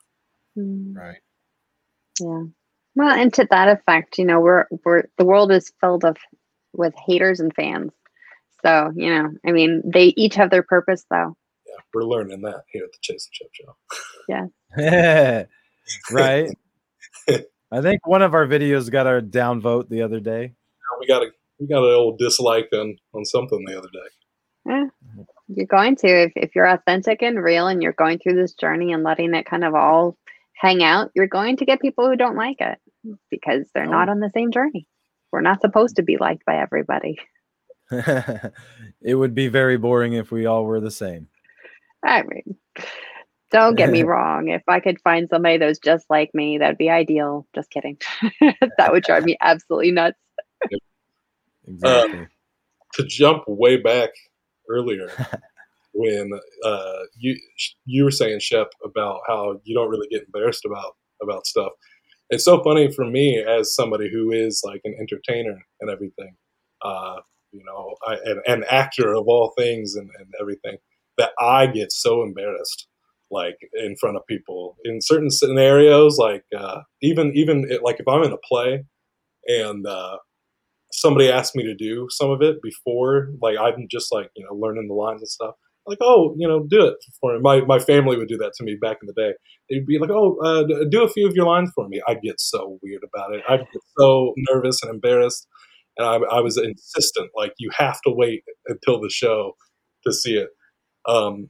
[0.55, 0.97] Hmm.
[0.97, 1.19] Right.
[2.19, 2.43] Yeah.
[2.95, 6.17] Well, and to that effect, you know, we're we're the world is filled of
[6.73, 7.91] with haters and fans.
[8.65, 11.35] So, you know, I mean, they each have their purpose though.
[11.67, 13.75] Yeah, we're learning that here at the Chase and Shep Show.
[14.77, 15.43] Yeah.
[16.11, 16.49] right.
[17.71, 20.53] I think one of our videos got our downvote the other day.
[20.99, 24.71] We got a we got an old dislike on on something the other day.
[24.71, 28.53] Eh, you're going to if, if you're authentic and real and you're going through this
[28.53, 30.17] journey and letting it kind of all
[30.53, 32.77] hang out, you're going to get people who don't like it
[33.29, 34.87] because they're not on the same journey.
[35.31, 37.17] We're not supposed to be liked by everybody.
[37.91, 41.27] it would be very boring if we all were the same.
[42.03, 42.57] I mean,
[43.51, 44.49] don't get me wrong.
[44.49, 47.45] If I could find somebody that's just like me, that'd be ideal.
[47.53, 47.97] Just kidding.
[48.77, 50.17] that would drive me absolutely nuts.
[51.67, 52.27] Exactly.
[52.95, 54.09] To jump way back
[54.69, 55.09] earlier
[55.93, 56.31] when
[56.65, 57.37] uh, you
[57.85, 61.71] you were saying Shep about how you don't really get embarrassed about about stuff.
[62.29, 66.35] It's so funny for me as somebody who is like an entertainer and everything,
[66.81, 67.17] uh,
[67.51, 70.77] you know, I, an, an actor of all things and, and everything,
[71.17, 72.87] that I get so embarrassed
[73.31, 74.77] like in front of people.
[74.83, 78.83] In certain scenarios like uh, even even it, like if i'm in a play
[79.47, 80.17] and uh,
[80.91, 84.55] somebody asked me to do some of it before like i'm just like you know
[84.55, 85.55] learning the lines and stuff
[85.87, 87.39] like oh you know do it for me.
[87.41, 89.33] My, my family would do that to me back in the day.
[89.69, 92.01] They'd be like oh uh, do a few of your lines for me.
[92.07, 93.43] I'd get so weird about it.
[93.49, 95.47] I'd get so nervous and embarrassed.
[95.97, 99.53] And I, I was insistent like you have to wait until the show
[100.05, 100.49] to see it.
[101.07, 101.49] Um,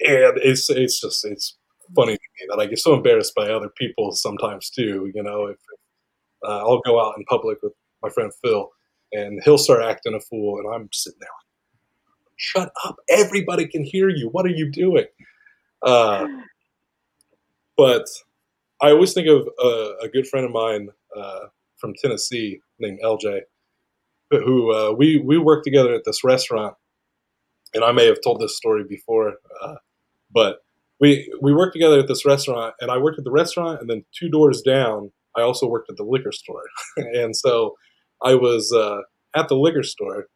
[0.00, 1.56] and it's it's just it's
[1.94, 5.10] funny to me that I get so embarrassed by other people sometimes too.
[5.14, 5.58] You know, if
[6.46, 7.72] uh, I'll go out in public with
[8.02, 8.70] my friend Phil,
[9.12, 11.56] and he'll start acting a fool, and I'm sitting there, like,
[12.36, 12.96] shut up!
[13.08, 14.28] Everybody can hear you.
[14.30, 15.06] What are you doing?
[15.82, 16.26] Uh,
[17.76, 18.06] but
[18.82, 21.46] I always think of uh, a good friend of mine uh,
[21.78, 23.42] from Tennessee named LJ,
[24.30, 26.74] who uh, we we worked together at this restaurant
[27.74, 29.76] and I may have told this story before, uh,
[30.32, 30.58] but
[31.00, 34.04] we we worked together at this restaurant, and I worked at the restaurant, and then
[34.18, 36.64] two doors down, I also worked at the liquor store,
[36.96, 37.76] and so
[38.22, 39.00] I was uh,
[39.38, 40.26] at the liquor store,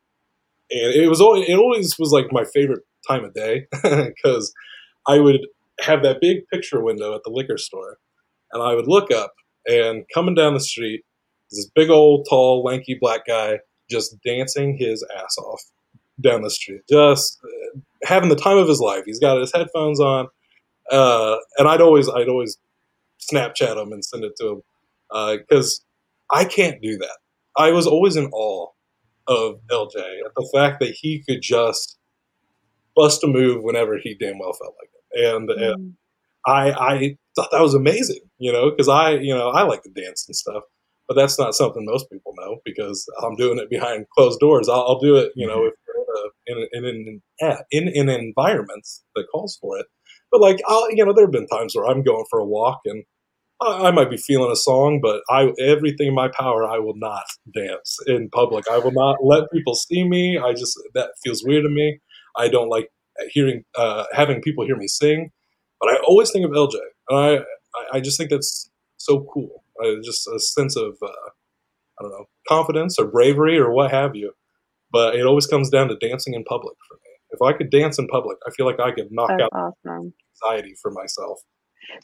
[0.70, 4.53] and it was always, it always was like my favorite time of day because
[5.09, 5.41] I would
[5.80, 7.99] have that big picture window at the liquor store,
[8.53, 9.32] and I would look up,
[9.66, 11.05] and coming down the street,
[11.51, 15.61] this big old tall lanky black guy just dancing his ass off
[16.21, 17.39] down the street, just
[18.05, 19.05] having the time of his life.
[19.05, 20.29] He's got his headphones on,
[20.91, 22.59] uh, and I'd always I'd always
[23.33, 24.62] Snapchat him and send it to him
[25.39, 25.85] because
[26.33, 27.18] uh, I can't do that.
[27.57, 28.68] I was always in awe
[29.27, 31.99] of LJ at the fact that he could just
[32.97, 35.73] bust a move whenever he damn well felt like it, and, mm.
[35.73, 35.95] and
[36.47, 39.91] I I thought that was amazing, you know, because I you know I like to
[39.91, 40.64] dance and stuff
[41.11, 44.68] but that's not something most people know because I'm doing it behind closed doors.
[44.68, 45.80] I'll, I'll do it, you know, if you're
[46.51, 47.21] in, in,
[47.71, 49.87] in, in, in, that calls for it.
[50.33, 52.81] But like, I'll, you know, there have been times where I'm going for a walk
[52.85, 53.05] and
[53.61, 56.97] I, I might be feeling a song, but I everything in my power, I will
[56.97, 57.25] not
[57.55, 58.67] dance in public.
[58.71, 60.39] I will not let people see me.
[60.39, 62.01] I just that feels weird to me.
[62.37, 62.91] I don't like
[63.31, 65.31] hearing uh, having people hear me sing.
[65.81, 66.75] But I always think of LJ,
[67.09, 67.39] and I
[67.97, 69.63] I just think that's so cool
[70.05, 74.33] just a sense of uh, I don't know confidence or bravery or what have you.
[74.93, 77.11] But it always comes down to dancing in public for me.
[77.30, 79.51] If I could dance in public, I feel like I could knock That's out
[79.86, 80.12] awesome.
[80.43, 81.41] anxiety for myself.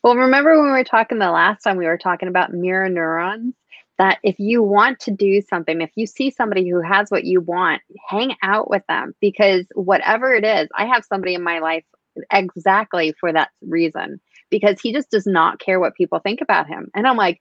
[0.03, 3.55] Well, remember when we were talking the last time we were talking about mirror neurons?
[3.99, 7.41] That if you want to do something, if you see somebody who has what you
[7.41, 11.85] want, hang out with them because whatever it is, I have somebody in my life
[12.31, 14.21] exactly for that reason
[14.51, 16.91] because he just does not care what people think about him.
[16.95, 17.41] And I'm like,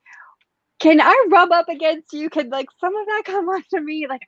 [0.79, 2.29] can I rub up against you?
[2.29, 4.07] Can like some of that come onto me?
[4.07, 4.21] Like,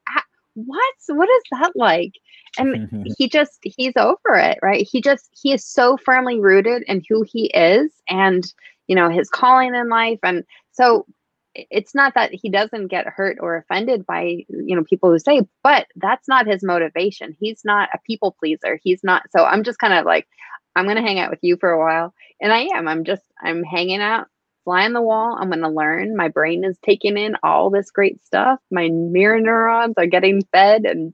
[0.66, 0.94] what?
[1.08, 2.14] What is that like?
[2.58, 3.04] And mm-hmm.
[3.18, 4.88] he just, he's over it, right?
[4.90, 8.44] He just, he is so firmly rooted in who he is and,
[8.88, 10.20] you know, his calling in life.
[10.24, 11.06] And so
[11.54, 15.42] it's not that he doesn't get hurt or offended by, you know, people who say,
[15.64, 17.36] but that's not his motivation.
[17.40, 18.80] He's not a people pleaser.
[18.84, 19.24] He's not.
[19.36, 20.28] So I'm just kind of like,
[20.76, 22.14] I'm going to hang out with you for a while.
[22.42, 22.88] And I am.
[22.88, 24.28] I'm just, I'm hanging out
[24.68, 25.38] fly on the wall.
[25.40, 26.18] I'm going to learn.
[26.18, 28.60] My brain is taking in all this great stuff.
[28.70, 31.14] My mirror neurons are getting fed and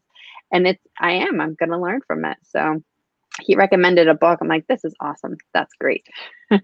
[0.51, 1.39] and it's I am.
[1.39, 2.37] I'm going to learn from it.
[2.41, 2.81] So
[3.41, 4.39] he recommended a book.
[4.41, 5.37] I'm like, this is awesome.
[5.53, 6.07] That's great.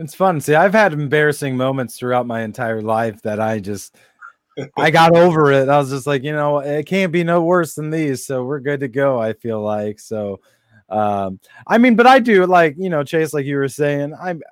[0.00, 0.40] It's fun.
[0.40, 3.96] See, I've had embarrassing moments throughout my entire life that I just
[4.76, 5.68] I got over it.
[5.68, 8.60] I was just like, you know, it can't be no worse than these, so we're
[8.60, 9.18] good to go.
[9.18, 10.38] I feel like so.
[10.88, 14.42] Um, I mean, but I do like you know, Chase, like you were saying, I'm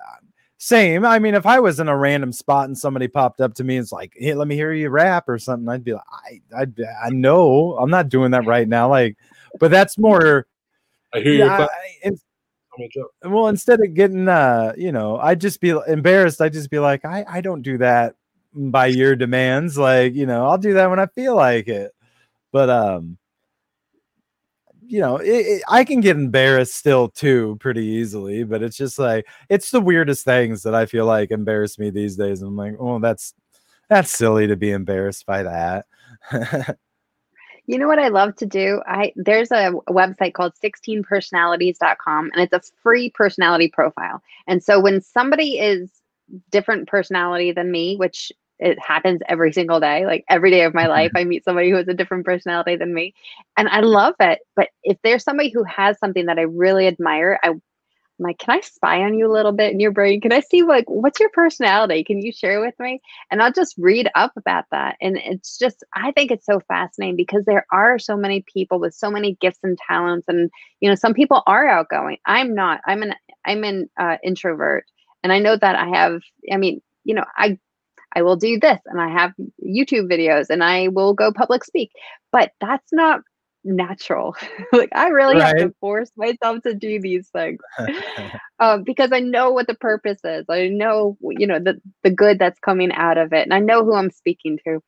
[0.59, 1.05] same.
[1.05, 3.77] I mean, if I was in a random spot and somebody popped up to me
[3.77, 6.41] and it's like, "Hey, let me hear you rap" or something, I'd be like, "I,
[6.55, 6.65] I,
[7.05, 9.17] I know, I'm not doing that right now." Like,
[9.59, 10.47] but that's more.
[11.13, 11.43] I hear you.
[11.45, 11.67] I,
[13.23, 16.41] well, instead of getting, uh, you know, I'd just be embarrassed.
[16.41, 18.15] I'd just be like, I, I don't do that
[18.53, 19.77] by your demands.
[19.77, 21.91] Like, you know, I'll do that when I feel like it.
[22.51, 23.17] But, um,
[24.87, 28.97] you know, it, it, I can get embarrassed still too pretty easily, but it's just
[28.97, 32.41] like it's the weirdest things that I feel like embarrass me these days.
[32.41, 33.33] I'm like, oh, that's
[33.89, 35.85] that's silly to be embarrassed by that.
[37.65, 38.81] you know what I love to do?
[38.87, 44.21] I there's a, website called 16personalities.com and it's a free personality profile.
[44.47, 45.91] And so when somebody is
[46.49, 50.87] different personality than me, which it happens every single day like every day of my
[50.87, 53.13] life i meet somebody who has a different personality than me
[53.57, 57.39] and i love it but if there's somebody who has something that i really admire
[57.43, 57.53] i
[58.19, 60.21] I'm like, can I spy on you a little bit in your brain?
[60.21, 62.03] Can I see like what's your personality?
[62.03, 62.99] Can you share with me?
[63.29, 64.95] And I'll just read up about that.
[65.01, 68.95] And it's just, I think it's so fascinating because there are so many people with
[68.95, 70.27] so many gifts and talents.
[70.27, 70.49] And
[70.79, 72.17] you know, some people are outgoing.
[72.25, 72.81] I'm not.
[72.87, 73.13] I'm an
[73.45, 74.85] I'm an uh, introvert,
[75.23, 76.21] and I know that I have.
[76.51, 77.59] I mean, you know, I
[78.15, 79.33] I will do this and I have
[79.63, 81.91] YouTube videos and I will go public speak.
[82.31, 83.21] But that's not
[83.63, 84.35] natural.
[84.73, 85.59] like I really right.
[85.59, 87.59] have to force myself to do these things
[88.59, 90.45] um, because I know what the purpose is.
[90.49, 93.43] I know, you know, the, the good that's coming out of it.
[93.43, 94.81] And I know who I'm speaking to.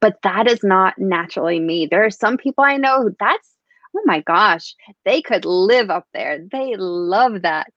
[0.00, 1.86] But that is not naturally me.
[1.90, 3.50] There are some people I know that's,
[3.94, 4.74] oh my gosh,
[5.04, 6.38] they could live up there.
[6.50, 7.70] They love that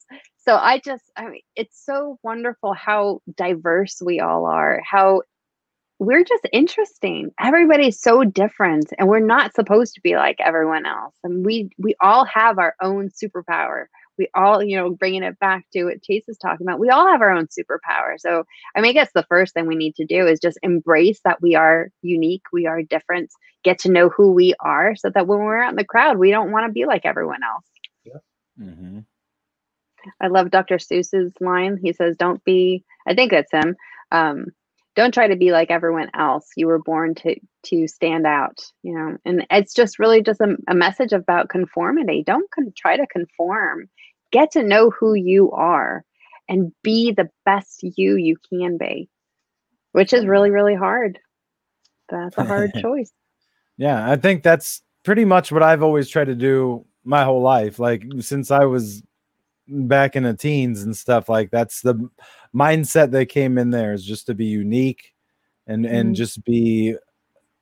[0.48, 5.24] so I just, I mean, it's so wonderful how diverse we all are, how
[5.98, 7.32] we're just interesting.
[7.40, 11.16] Everybody's so different and we're not supposed to be like everyone else.
[11.24, 13.86] And we we all have our own superpower.
[14.18, 17.08] We all, you know, bringing it back to what Chase is talking about, we all
[17.08, 18.18] have our own superpower.
[18.18, 21.20] So, I mean, I guess the first thing we need to do is just embrace
[21.26, 23.32] that we are unique, we are different,
[23.64, 26.32] get to know who we are so that when we're out in the crowd, we
[26.32, 27.66] don't want to be like everyone else.
[28.06, 28.66] Yeah.
[28.66, 29.00] Mm-hmm.
[30.22, 30.78] I love Dr.
[30.78, 31.78] Seuss's line.
[31.82, 33.76] He says, "Don't be." I think that's him.
[34.12, 34.48] Um,
[34.96, 36.50] don't try to be like everyone else.
[36.56, 37.36] You were born to
[37.68, 38.64] to stand out.
[38.84, 42.24] You know, and it's just really just a, a message about conformity.
[42.26, 43.90] Don't con- try to conform.
[44.32, 46.04] Get to know who you are,
[46.48, 49.10] and be the best you you can be,
[49.92, 51.20] which is really really hard.
[52.10, 53.12] That's a hard choice.
[53.78, 57.80] Yeah, I think that's pretty much what I've always tried to do my whole life.
[57.80, 59.04] Like since I was
[59.68, 62.10] back in the teens and stuff like that's the
[62.54, 65.14] mindset that came in there is just to be unique
[65.68, 66.14] and and mm-hmm.
[66.14, 66.96] just be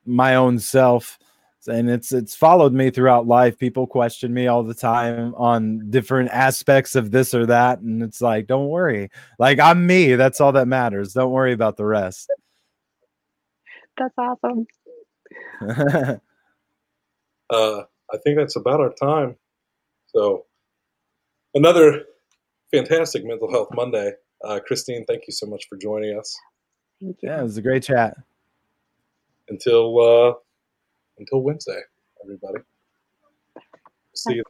[0.04, 1.18] my own self.
[1.66, 3.58] And it's it's followed me throughout life.
[3.58, 8.20] People question me all the time on different aspects of this or that and it's
[8.20, 9.10] like don't worry.
[9.38, 10.14] Like i'm me.
[10.14, 11.14] That's all that matters.
[11.14, 12.30] Don't worry about the rest.
[13.98, 14.66] That's awesome.
[17.50, 19.36] Uh i think that's about our time.
[20.06, 20.46] So
[21.54, 22.04] another
[22.72, 24.12] fantastic mental health Monday.
[24.42, 26.36] Uh, Christine, thank you so much for joining us.
[27.00, 27.28] Thank you.
[27.28, 28.16] Yeah, it was a great chat.
[29.48, 30.34] Until uh,
[31.18, 31.80] until Wednesday,
[32.22, 32.58] everybody.
[34.14, 34.44] See you.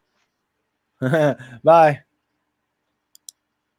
[1.64, 2.02] Bye.